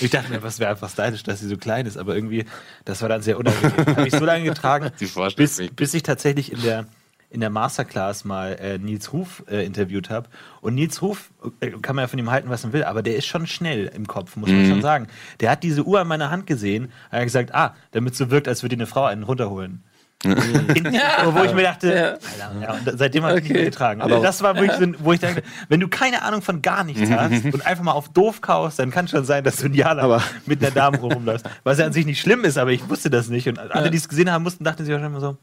[0.00, 1.96] ich dachte mir, was wäre einfach stylisch, dass sie so klein ist.
[1.96, 2.44] Aber irgendwie,
[2.84, 3.96] das war dann sehr unangenehm.
[3.96, 4.90] Habe ich so lange getragen,
[5.36, 6.86] bis, bis ich tatsächlich in der
[7.30, 10.28] in der Masterclass mal äh, Nils Ruf äh, interviewt habe.
[10.60, 13.16] Und Nils Ruf, äh, kann man ja von ihm halten, was man will, aber der
[13.16, 15.06] ist schon schnell im Kopf, muss man schon sagen.
[15.38, 18.62] Der hat diese Uhr an meiner Hand gesehen, hat gesagt, ah, damit so wirkt, als
[18.62, 19.82] würde eine Frau einen runterholen.
[20.22, 22.48] In, wo ich mir dachte, Ja.
[22.68, 23.60] Alter, ja, seitdem habe ich nicht Okay.
[23.60, 24.02] mehr getragen.
[24.02, 27.10] Aber das war wirklich so, wo ich dachte, wenn du keine Ahnung von gar nichts
[27.10, 29.94] hast und einfach mal auf doof kaust, dann kann schon sein, dass du ein Jahr
[29.94, 31.48] lang Aber- mit einer Dame rumläufst.
[31.64, 33.48] Was ja an sich nicht schlimm ist, aber ich wusste das nicht.
[33.48, 35.38] Und alle, die es gesehen haben, mussten, dachten sich wahrscheinlich mal so,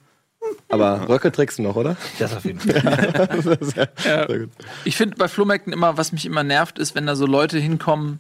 [0.70, 1.96] Aber Röcke trägst du noch, oder?
[2.20, 3.58] das auf jeden Fall.
[3.98, 4.50] Sehr gut.
[4.84, 8.20] Ich finde bei Flohmärkten immer, was mich immer nervt, ist, wenn da so Leute hinkommen,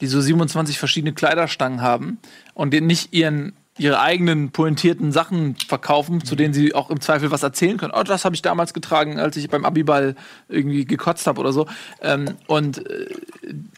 [0.00, 2.18] die so 27 verschiedene Kleiderstangen haben
[2.54, 7.30] und denen nicht ihren ihre eigenen pointierten Sachen verkaufen, zu denen sie auch im Zweifel
[7.30, 7.92] was erzählen können.
[7.94, 10.16] Oh, das habe ich damals getragen, als ich beim Abiball
[10.48, 11.66] irgendwie gekotzt habe oder so.
[12.00, 13.06] Ähm, und äh,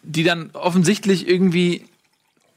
[0.04, 1.86] die dann offensichtlich irgendwie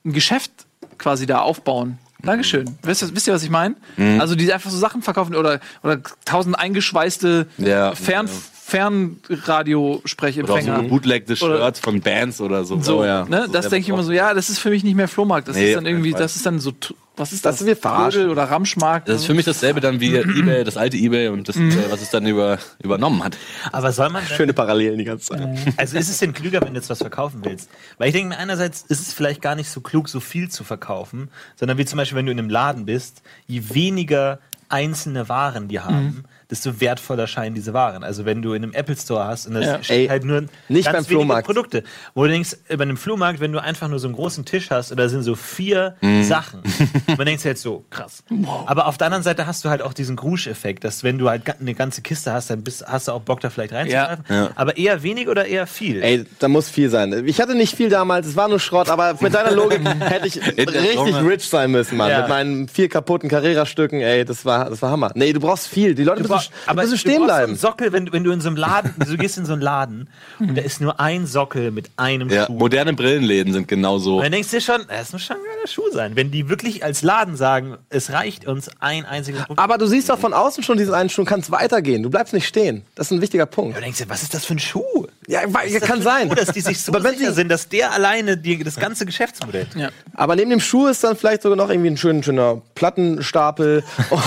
[0.06, 0.52] ein Geschäft
[0.98, 2.78] quasi da aufbauen Dankeschön.
[2.84, 3.76] Wisst ihr, wisst ihr was ich meine?
[3.98, 4.22] Mhm.
[4.22, 7.94] Also, die einfach so Sachen verkaufen oder, oder tausend eingeschweißte Ja.
[7.96, 8.40] Fern, Oder so
[8.72, 10.78] Fernradiosprechempfänger.
[10.84, 12.80] Oder- Shirts von Bands oder so.
[12.82, 13.26] So, Oh ja.
[13.26, 13.48] ne?
[13.52, 15.48] Das denke ich immer so, ja, das ist für mich nicht mehr Flohmarkt.
[15.48, 16.72] Das Nee, ist dann irgendwie, das ist dann so,
[17.18, 17.80] was ist Das das?
[17.80, 19.08] Trödel oder Ramschmarkt.
[19.10, 21.72] Das ist für mich dasselbe dann wie eBay, das alte eBay und das, Mhm.
[21.72, 23.38] äh, was es dann über, übernommen hat.
[23.72, 25.48] Aber soll man denn, Schöne Parallelen die ganze Zeit.
[25.78, 27.70] also ist es denn klüger, wenn du jetzt was verkaufen willst?
[27.98, 30.64] Weil ich denke mir, einerseits ist es vielleicht gar nicht so klug, so viel zu
[30.64, 34.40] verkaufen, sondern wie zum Beispiel, wenn du in einem Laden bist, je weniger
[34.70, 38.04] einzelne Waren die haben, desto wertvoller scheinen diese Waren.
[38.04, 39.84] Also wenn du in einem Apple Store hast und das Ja.
[39.84, 41.46] steht Ey, halt nur nicht ganz beim wenige Flohmarkt.
[41.48, 41.84] Produkte.
[42.14, 44.70] Wo du denkst, äh, bei einem Flohmarkt, wenn du einfach nur so einen großen Tisch
[44.70, 46.24] hast oder sind so vier Mhm.
[46.24, 46.62] Sachen,
[47.18, 48.24] man denkt jetzt so, krass.
[48.66, 51.44] Aber auf der anderen Seite hast du halt auch diesen Grusch-Effekt, dass wenn du halt
[51.60, 54.26] eine ganze Kiste hast, dann bist, hast du auch Bock da vielleicht reinzugreifen.
[54.30, 54.50] Ja.
[54.56, 56.04] Aber eher wenig oder eher viel?
[56.04, 57.26] Ey, da muss viel sein.
[57.28, 60.36] Ich hatte nicht viel damals, es war nur Schrott, aber mit deiner Logik hätte ich
[60.46, 61.26] richtig Zunge.
[61.26, 62.10] rich sein müssen, Mann.
[62.10, 62.20] Ja.
[62.22, 65.12] Mit meinen vier kaputten Carrera-Stücken, ey, das war, das war Hammer.
[65.16, 65.96] Nee, du brauchst viel.
[65.96, 66.34] Die Leute Du müssen,
[66.66, 67.56] brauch- müssen du stehen brauchst bleiben.
[67.56, 69.62] So Sockel, wenn, du- wenn du in so einem Laden, du gehst in so einen
[69.62, 72.54] Laden und da ist nur ein Sockel mit einem Ja, Schuh.
[72.54, 74.18] moderne Brillenläden sind genauso.
[74.18, 76.16] Und dann denkst du dir schon, das muss schon ein geiler Schuh sein.
[76.16, 79.60] Wenn die wirklich als Laden sagen, es reicht uns ein einziges Produkt.
[79.60, 82.02] Aber du siehst doch von außen schon diesen einen Schuh, kannst weitergehen.
[82.04, 82.84] Du bleibst nicht stehen.
[82.96, 83.78] Das ist ein wichtiger Punkt.
[83.78, 85.08] Du denkst dir, was ist das für ein Schuh?
[85.28, 85.42] Ja,
[85.82, 86.28] kann sein.
[86.30, 88.76] Schuh, dass die sich so Aber wenn sicher sie- sind, dass der alleine die, das
[88.76, 89.68] ganze Geschäftsmodell.
[89.76, 89.90] ja.
[90.14, 94.22] Aber neben dem Schuh ist dann vielleicht sogar noch irgendwie ein schön, schöner Plattenstapel und,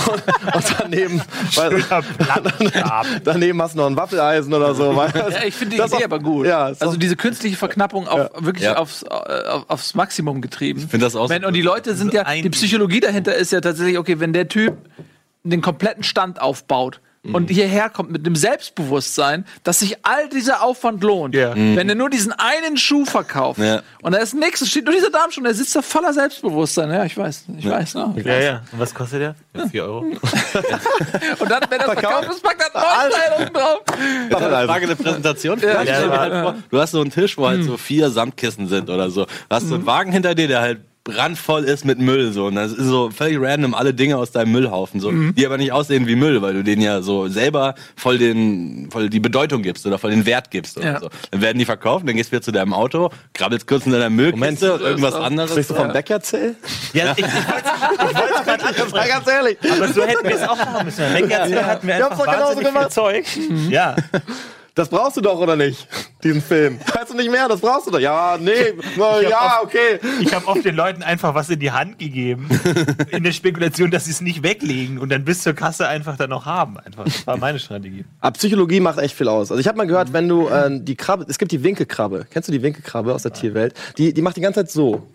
[0.55, 1.21] und daneben,
[1.55, 1.83] weil,
[3.23, 4.95] Daneben hast du noch ein Waffeleisen oder so.
[4.95, 6.45] Weil, Ja, ich finde die das ist Idee auch- aber gut.
[6.47, 8.77] Ja, also diese künstliche Verknappung auf, wirklich Ja.
[8.77, 10.81] aufs, äh, auf, aufs Maximum getrieben.
[10.81, 13.35] Ich find das auch Wenn, so- und die Leute sind ja, ein- die Psychologie dahinter
[13.35, 14.75] ist ja tatsächlich, okay, wenn der Typ
[15.43, 16.99] den kompletten Stand aufbaut
[17.33, 21.35] und hierher kommt mit dem Selbstbewusstsein, dass sich all dieser Aufwand lohnt.
[21.35, 21.55] Ja.
[21.55, 23.81] Wenn er nur diesen einen Schuh verkauft Ja.
[24.01, 26.89] und da ist nichts, steht nur dieser Darmschuh, der sitzt da voller Selbstbewusstsein.
[26.91, 27.95] Ja, ich weiß, ich weiß.
[27.95, 28.15] Ne?
[28.23, 28.61] Ja, ja.
[28.71, 29.35] Und was kostet der?
[29.55, 29.99] Ja, 4 Euro.
[31.39, 33.81] Und dann, wenn er verkauft ist, packt er einen neuen Teil unten drauf.
[34.29, 34.69] Waffeleisen.
[34.69, 35.59] Frage der Präsentation.
[35.59, 36.17] Ja, ja.
[36.19, 39.25] halt vor, Du hast so einen Tisch, wo halt so vier Samtkissen sind oder so.
[39.25, 42.55] Du hast so einen Wagen hinter dir, der halt brandvoll ist mit Müll so und
[42.55, 46.07] das ist so völlig random alle Dinge aus deinem Müllhaufen so die aber nicht aussehen
[46.07, 49.99] wie Müll weil du denen ja so selber voll den voll die Bedeutung gibst oder
[49.99, 50.99] voll den Wert gibst oder Ja.
[50.99, 53.91] so dann werden die verkauft dann gehst du wieder zu deinem Auto krabbelst kurz in
[53.91, 56.55] deiner Müllkiste und irgendwas anderes Sprichst du vom Bäckerzell?
[56.93, 59.57] Ja, ich, ich wollte es Ja, ganz ehrlich.
[59.71, 61.03] Aber so hätten wir es auch machen müssen.
[61.13, 61.63] Wenn ja.
[61.63, 62.91] hatten wir einfach genauso wahnsinnig viel gemacht.
[62.91, 63.25] Zeug.
[63.69, 63.95] Ja.
[64.75, 65.87] Das brauchst du doch, oder nicht?
[66.21, 66.79] Diesen Film.
[66.93, 67.47] Weißt du nicht mehr?
[67.47, 67.99] Das brauchst du doch.
[67.99, 68.73] Ja, nee.
[68.99, 69.99] Hab ja, auch- okay.
[70.19, 72.49] Ich habe oft den Leuten einfach was in die Hand gegeben,
[73.09, 76.29] in der Spekulation, dass sie es nicht weglegen und dann bis zur Kasse einfach dann
[76.29, 76.77] noch haben.
[76.77, 77.05] Einfach.
[77.05, 78.03] Das war meine Strategie.
[78.19, 79.49] Aber Psychologie macht echt viel aus.
[79.49, 82.27] Also ich habe mal gehört, wenn du äh, die Krabbe, es gibt die Winkelkrabbe.
[82.29, 83.73] Kennst du die Winkelkrabbe aus der Tierwelt?
[83.97, 85.07] Die, die macht die ganze Zeit so.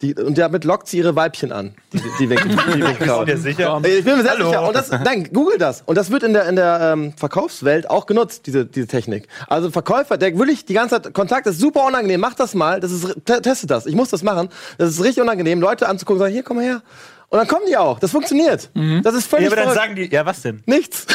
[0.00, 1.74] Die, und damit lockt sie ihre Weibchen an.
[1.92, 3.24] Die, die, Winkel, die Winkelkrabbe.
[3.32, 3.80] Bist sicher?
[3.84, 4.46] Ich bin mir sehr Hallo.
[4.46, 4.68] sicher.
[4.68, 5.82] Und das, nein, google das.
[5.86, 9.26] Und das wird in der, in der ähm, Verkaufswelt auch genutzt, diese, diese Technik.
[9.48, 12.20] Also Verkäufer, der wirklich die ganze Zeit Kontakt, das ist super unangenehm.
[12.20, 12.78] Mach das mal.
[12.78, 13.86] Das ist, te- testet das.
[13.86, 14.50] Ich muss das machen.
[14.78, 16.82] Das ist richtig unangenehm, Leute anzugucken und sagen, hier, komm mal her.
[17.30, 17.98] Und dann kommen die auch.
[17.98, 18.70] Das funktioniert.
[19.02, 19.74] Das ist völlig Ja, aber dann verrückt.
[19.82, 20.62] sagen die, ja, was denn?
[20.64, 21.06] Nichts.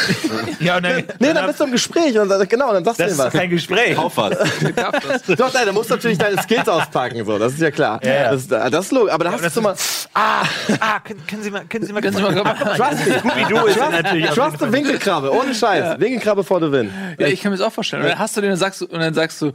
[0.60, 3.04] Ja, und dann, nee, dann bist du im Gespräch und dann, genau, dann sagst du
[3.04, 3.40] das denen ist was.
[3.40, 3.96] kein Gespräch.
[3.96, 4.30] Kauf was.
[5.36, 7.98] Doch, nein, da musst du natürlich deine Skills auspacken, so, das ist ja klar.
[8.04, 8.30] ja.
[8.30, 9.12] Das, das ist logisch.
[9.12, 9.74] Aber da hast das du mal.
[10.14, 10.42] Ah,
[10.78, 13.18] ah, können, können Sie mal, können Sie mal, Können Sie mal Trust me.
[13.18, 15.98] Scooby-Doo ist ja natürlich auf jeden Trust the Fall- Winkelkrabbe, ohne Scheiß.
[15.98, 16.92] Winkelkrabbe for the win.
[17.18, 18.02] Ja, ich kann mir das auch vorstellen.
[18.04, 19.50] Und dann hast du den und sagst du, und dann sagst du,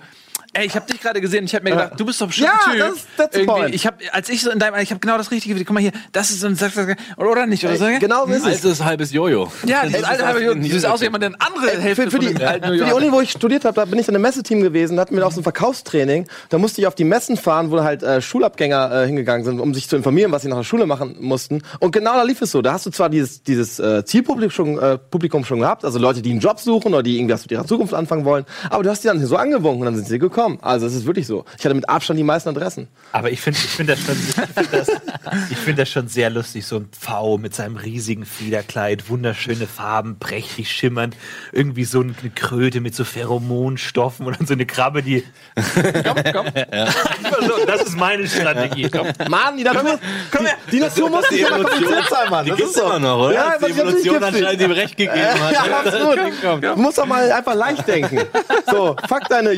[0.53, 2.71] ey, ich habe dich gerade gesehen, ich habe mir gedacht, du bist doch bestimmt Ja,
[2.71, 2.79] Typ.
[2.79, 3.75] das ist- that's the Irgendwie, point.
[3.75, 5.55] ich habe, als ich so in deinem, ich habe genau das Richtige.
[5.63, 6.57] Guck mal hier, das ist so ein,
[7.17, 7.85] oder nicht oder so.
[7.99, 8.63] Genau so ist es.
[8.63, 11.41] altes halbes Jojo Ja, dieses alte halbe Jungen, du siehst aus wie jemand, der eine
[11.41, 13.99] andere Hälfte Für, für, die, von für die Uni, wo ich studiert habe, da bin
[13.99, 16.27] ich in einem Messeteam gewesen, hatten wir auch so ein Verkaufstraining.
[16.49, 19.73] Da musste ich auf die Messen fahren, wo halt äh, Schulabgänger äh, hingegangen sind, um
[19.73, 21.61] sich zu informieren, was sie nach der Schule machen mussten.
[21.79, 22.61] Und genau da lief es so.
[22.61, 26.21] Da hast du zwar dieses, dieses äh, Zielpublikum schon, äh, Publikum schon gehabt, also Leute,
[26.21, 29.03] die einen Job suchen oder die irgendwas mit ihrer Zukunft anfangen wollen, aber du hast
[29.03, 30.38] die dann so angewunken und dann sind sie gekommen.
[30.61, 31.45] Also es ist wirklich so.
[31.57, 32.87] Ich hatte mit Abstand die meisten Adressen.
[33.11, 34.87] Aber ich finde ich find das, schon- ich find das,
[35.51, 40.17] ich find das schon sehr lustig, so ein Pfau mit seinem riesigen Fiederkleid, wunderschöne Farben,
[40.19, 41.15] prächtig schimmernd,
[41.51, 45.23] irgendwie so eine Kröte mit so Pheromonstoffen oder so eine Krabbe, die...
[45.55, 46.45] Komm, komm.
[47.41, 48.89] So, das ist meine Strategie.
[48.89, 49.07] Komm.
[49.29, 49.99] Mann, die Natur,
[50.35, 50.55] Komm her.
[50.71, 52.43] die Natur muss nicht immer kompliziert sein, Mann.
[52.45, 52.85] die Das gibt's ist so.
[52.87, 54.25] immer noch oder Ja, die Evolution die.
[54.25, 56.63] anscheinend ihm recht gegeben hat Ja, absolut.
[56.75, 58.19] Du musst doch mal einfach leicht denken.
[58.69, 59.53] So, fuck deine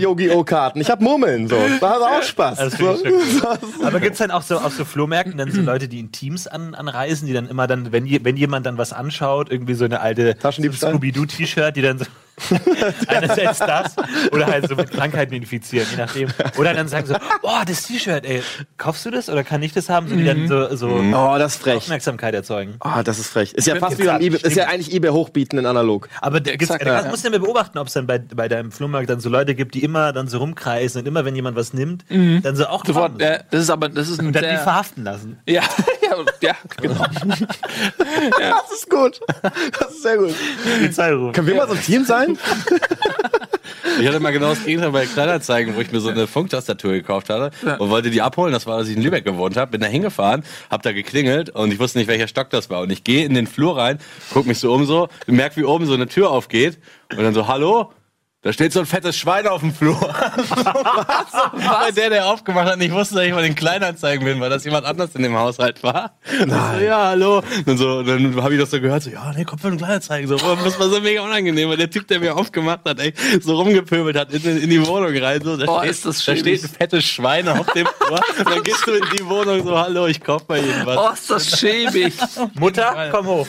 [0.72, 0.82] Yogi-O-Karten.
[0.82, 1.47] Ich hab Murmeln.
[1.47, 2.57] So, da hat auch Spaß.
[2.57, 2.88] Das So.
[3.84, 6.76] Aber gibt's dann auch so auf so Flohmärkten dann so Leute, die in Teams an,
[6.76, 10.01] anreisen, die dann immer dann, wenn, je, wenn jemand dann was anschaut, irgendwie so eine
[10.01, 10.36] alte?
[10.91, 12.05] Scooby-Doo-T-Shirt, die dann so
[13.07, 13.95] Einerseits das
[14.32, 16.29] oder halt so mit Krankheiten infizieren, je nachdem.
[16.57, 18.41] Oder dann sagen so, boah, das T-Shirt, ey,
[18.77, 20.07] kaufst du das oder kann ich das haben?
[20.07, 21.77] So, die dann so, so Oh, das ist frech.
[21.77, 22.75] Aufmerksamkeit erzeugen.
[22.84, 23.53] Oh, das ist frech.
[23.53, 26.09] Ist ja fast wie beim eBay, ist ja eigentlich eBay hochbieten in analog.
[26.21, 27.09] Aber der, gibt's, Exakt, da ja.
[27.09, 29.55] musst du ja mal beobachten, ob es dann bei, bei deinem Flohmarkt dann so Leute
[29.55, 32.86] gibt, die immer dann so rumkreisen und immer, wenn jemand was nimmt, dann so auch
[32.86, 35.39] Sofort, äh, das ist aber, das ist ein und dann die verhaften lassen.
[35.45, 35.63] ja,
[36.01, 37.05] ja, ja, genau.
[38.39, 39.19] Das ist gut.
[39.79, 40.34] Das ist sehr gut.
[40.63, 41.34] Polizei rufen.
[41.34, 42.20] Können wir mal so ein Team sein?
[43.99, 47.30] Ich hatte mal genau das Gegenteil bei Kleinanzeigen, wo ich mir so eine Funktastatur gekauft
[47.30, 48.53] hatte und wollte die abholen.
[48.53, 49.72] Das war, als ich in Lübeck gewohnt habe.
[49.72, 52.82] Bin da hingefahren, hab da geklingelt und ich wusste nicht, welcher Stock das war.
[52.82, 53.99] Und ich gehe in den Flur rein,
[54.34, 56.80] guck mich so um so, merk, wie oben so eine Tür aufgeht
[57.11, 57.91] und dann so, hallo?
[58.44, 60.02] Da steht so ein fettes Schwein auf dem Flur.
[60.02, 64.66] Weil der, der aufgemacht hat, nicht wusste, dass ich bei den Kleinanzeigen bin, weil das
[64.66, 66.18] jemand anders in dem Haushalt war.
[66.26, 67.44] Ich So, ja, hallo.
[67.68, 70.28] Und so, dann habe ich das so gehört, so, ja, nee, kommt von den Kleinanzeigen.
[70.28, 73.58] So, das war so mega unangenehm, weil der Typ, der mir aufgemacht hat, ey, so
[73.62, 75.39] rumgepöbelt hat in, in die Wohnung rein.
[75.44, 78.20] So, da, Boah, steht, ist das da steht ein fettes Schwein auf dem Flur.
[78.39, 80.98] Und dann gehst du in die Wohnung so, hallo, ich kauf mal irgendwas.
[80.98, 82.16] Oh, ist das schäbig.
[82.60, 83.48] Mutter, komm hoch.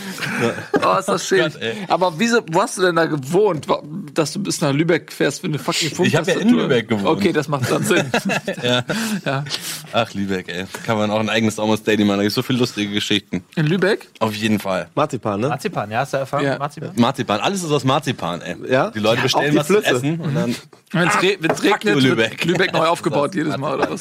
[0.84, 1.54] Oh, ist das schäbig.
[1.54, 1.62] Gott.
[1.88, 3.66] Aber wieso, wo hast du denn da gewohnt,
[4.12, 6.08] dass du bis nach Lübeck fährst für eine fucking Funk?
[6.08, 7.06] Ich hab ja in Lübeck gewohnt.
[7.06, 8.10] Okay, das macht dann Sinn.
[8.62, 8.84] Ja.
[9.24, 9.44] ja.
[9.92, 10.64] Ach, Lübeck, ey.
[10.84, 12.18] Kann man auch ein eigenes Almost Daily machen.
[12.18, 13.44] Da gibt so viele lustige Geschichten.
[13.56, 14.08] In Lübeck?
[14.20, 14.88] Auf jeden Fall.
[14.94, 15.48] Marzipan, ne?
[15.48, 16.44] Marzipan, ja, hast du erfahren?
[16.44, 16.58] Ja.
[16.58, 16.92] Marzipan?
[16.96, 18.56] Marzipan, alles ist aus Marzipan, ey.
[18.68, 18.90] Ja?
[18.90, 19.96] Die Leute bestellen die was zu Flüsse.
[19.96, 20.54] essen und dann
[20.92, 22.44] Wenn es re wenn's regnet, Lübeck.
[22.44, 24.00] Lübeck neu aufgebaut jedes Mal, oder was?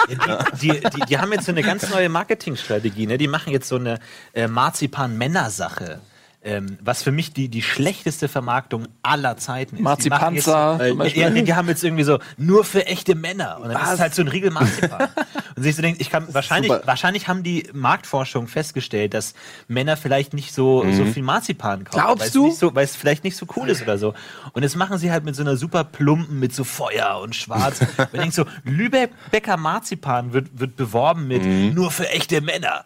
[0.62, 3.08] Die, die, die haben jetzt so eine ganz neue Marketingstrategie.
[3.08, 3.18] Ne?
[3.18, 4.00] Die machen jetzt so eine
[4.34, 6.02] äh, Marzipan-Männer-Sache.
[6.44, 9.84] Ähm, was für mich die, die schlechteste Vermarktung aller Zeiten ist.
[9.84, 11.30] Die jetzt- Marzipanzer Ja, Beispiel.
[11.30, 13.60] nee, die haben jetzt irgendwie so nur für echte Männer.
[13.62, 15.10] Und dann ist es halt so ein Riegel Marzipan.
[15.56, 16.88] und sich so denkt, ich kann wahrscheinlich, super.
[16.88, 19.36] wahrscheinlich haben die Marktforschung festgestellt, dass
[19.68, 22.00] Männer vielleicht nicht so, so viel Marzipan kaufen.
[22.00, 22.50] Glaubst du?
[22.50, 24.16] So, weil es vielleicht nicht so cool ist oder so.
[24.54, 27.82] Und das machen sie halt mit so einer super plumpen, mit so Feuer und Schwarz.
[28.14, 32.84] ich denke so, Lübecker Marzipan wird, wird beworben mit nur für echte Männer.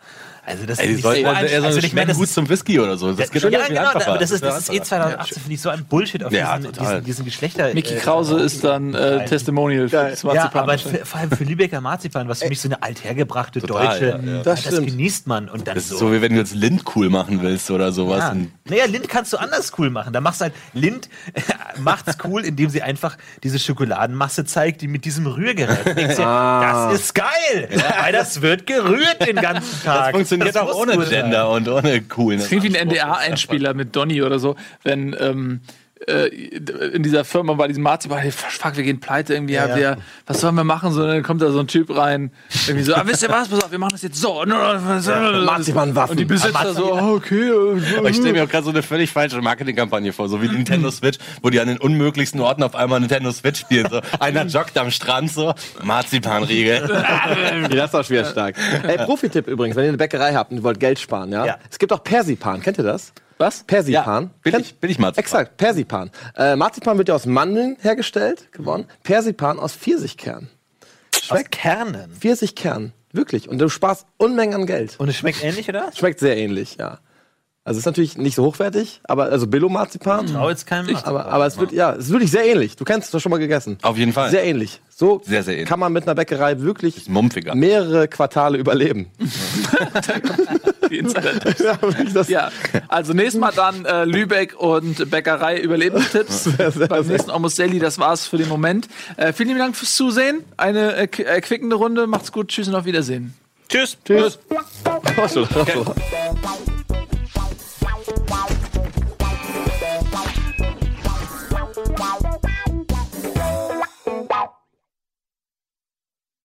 [0.47, 2.33] Also das Ey, ich sollten so eher ein- so also ich meine, das Gut ist
[2.35, 3.11] zum Whisky oder so.
[3.13, 4.07] Das geht ja, viel genau, einfacher.
[4.09, 4.85] aber das ist, das ist eh einfacher.
[4.85, 7.73] 2018, finde ich, so ein Bullshit auf Ja, diesen, diesen, diesen Geschlechter.
[7.73, 10.61] Mickey äh, Krause ist dann äh, Testimonial für das ja, Marzipan.
[10.63, 14.05] aber für, vor allem für Lübecker Marzipan, was für mich so eine althergebrachte Total, deutsche,
[14.23, 14.43] ja, ja.
[14.43, 15.97] Das das, genießt man und dann Das ist so.
[15.97, 18.19] so, wie wenn du jetzt Lind cool machen willst oder sowas.
[18.19, 18.35] Ja.
[18.69, 20.13] Naja, Lind kannst du anders cool machen.
[20.13, 21.09] Da machst du halt, Lind
[21.79, 26.19] macht's cool, indem sie einfach diese Schokoladenmasse zeigt, die mit diesem Rührgerät.
[26.19, 26.91] Ah.
[26.91, 27.69] Das ist geil,
[28.01, 30.13] weil das wird gerührt den ganzen Tag.
[30.13, 31.23] Das funktioniert Das auch ohne gut sein.
[31.23, 32.37] Gender und ohne cool.
[32.37, 35.61] Das klingt wie ein NDR-Einspieler mit Donny oder so, wenn ähm,
[36.07, 39.75] äh, in dieser Firma bei diesem Marzipan, hey, fuck, wir gehen pleite irgendwie, ja, Ja.
[39.75, 40.91] Wir, was sollen wir machen?
[40.91, 42.31] So, dann kommt da so ein Typ rein,
[42.67, 44.43] irgendwie so, ah, wisst ihr was, pass auf, wir machen das jetzt so.
[44.45, 46.11] Marzipanwaffen.
[46.11, 47.49] Und die Besitzer so, ah, okay.
[47.97, 50.49] Aber ich stelle äh, mir auch gerade so eine völlig falsche Marketingkampagne vor, so wie
[50.49, 53.87] die Nintendo Switch, wo die an den unmöglichsten Orten auf einmal Nintendo Switch spielen.
[53.89, 56.89] So, einer joggt am Strand so, Marzipanriegel.
[57.75, 58.55] Das ist auch schwer stark.
[58.83, 61.45] Ey, Profi-Tipp übrigens, wenn ihr eine Bäckerei habt und ihr wollt Geld sparen, ja?
[61.45, 61.57] Ja.
[61.69, 63.13] Es gibt auch Persipan, kennt ihr das?
[63.37, 63.63] Was?
[63.63, 64.23] Persipan.
[64.23, 65.23] Ja, billig- Kennt- billig Marzipan.
[65.23, 66.09] Exakt, Persipan.
[66.37, 68.85] Äh, Marzipan wird ja aus Mandeln hergestellt, gewonnen.
[69.03, 70.49] Persipan aus Pfirsichkern.
[71.29, 72.11] Aus Kernen.
[72.11, 73.49] Pfirsichkern, wirklich.
[73.49, 74.95] Und du sparst Unmengen an Geld.
[74.99, 75.91] Und es schmeckt ähnlich, oder?
[75.95, 76.99] Schmeckt sehr ähnlich, ja.
[77.67, 80.27] Also ist natürlich nicht so hochwertig, aber also Billo-Marzipan.
[80.27, 81.09] Trau jetzt keinem Marzipan.
[81.15, 82.75] Aber, aber es wird, ja, es ist wirklich sehr ähnlich.
[82.75, 83.79] Du kennst es doch schon mal gegessen.
[83.81, 84.29] Auf jeden Fall.
[84.29, 84.81] Sehr ähnlich.
[84.97, 85.67] So Sehr, sehr ähnlich.
[85.67, 89.07] kann man mit einer Bäckerei wirklich mehrere Quartale überleben.
[90.89, 90.99] Die
[91.63, 91.77] ja,
[92.13, 92.49] das ja,
[92.87, 96.43] also nächstes Mal dann äh, Lübeck und Bäckerei Überlebenstipps.
[96.57, 98.87] sehr, sehr, Beim nächsten Almost Daily, das war's für den Moment.
[99.17, 100.45] Äh, vielen lieben Dank fürs Zusehen.
[100.55, 102.07] Eine äh, erquickende Runde.
[102.07, 102.47] Macht's gut.
[102.47, 103.33] Tschüss und auf Wiedersehen.
[103.67, 103.97] Tschüss.
[104.05, 104.39] Tschüss.
[105.17, 105.45] Ach so.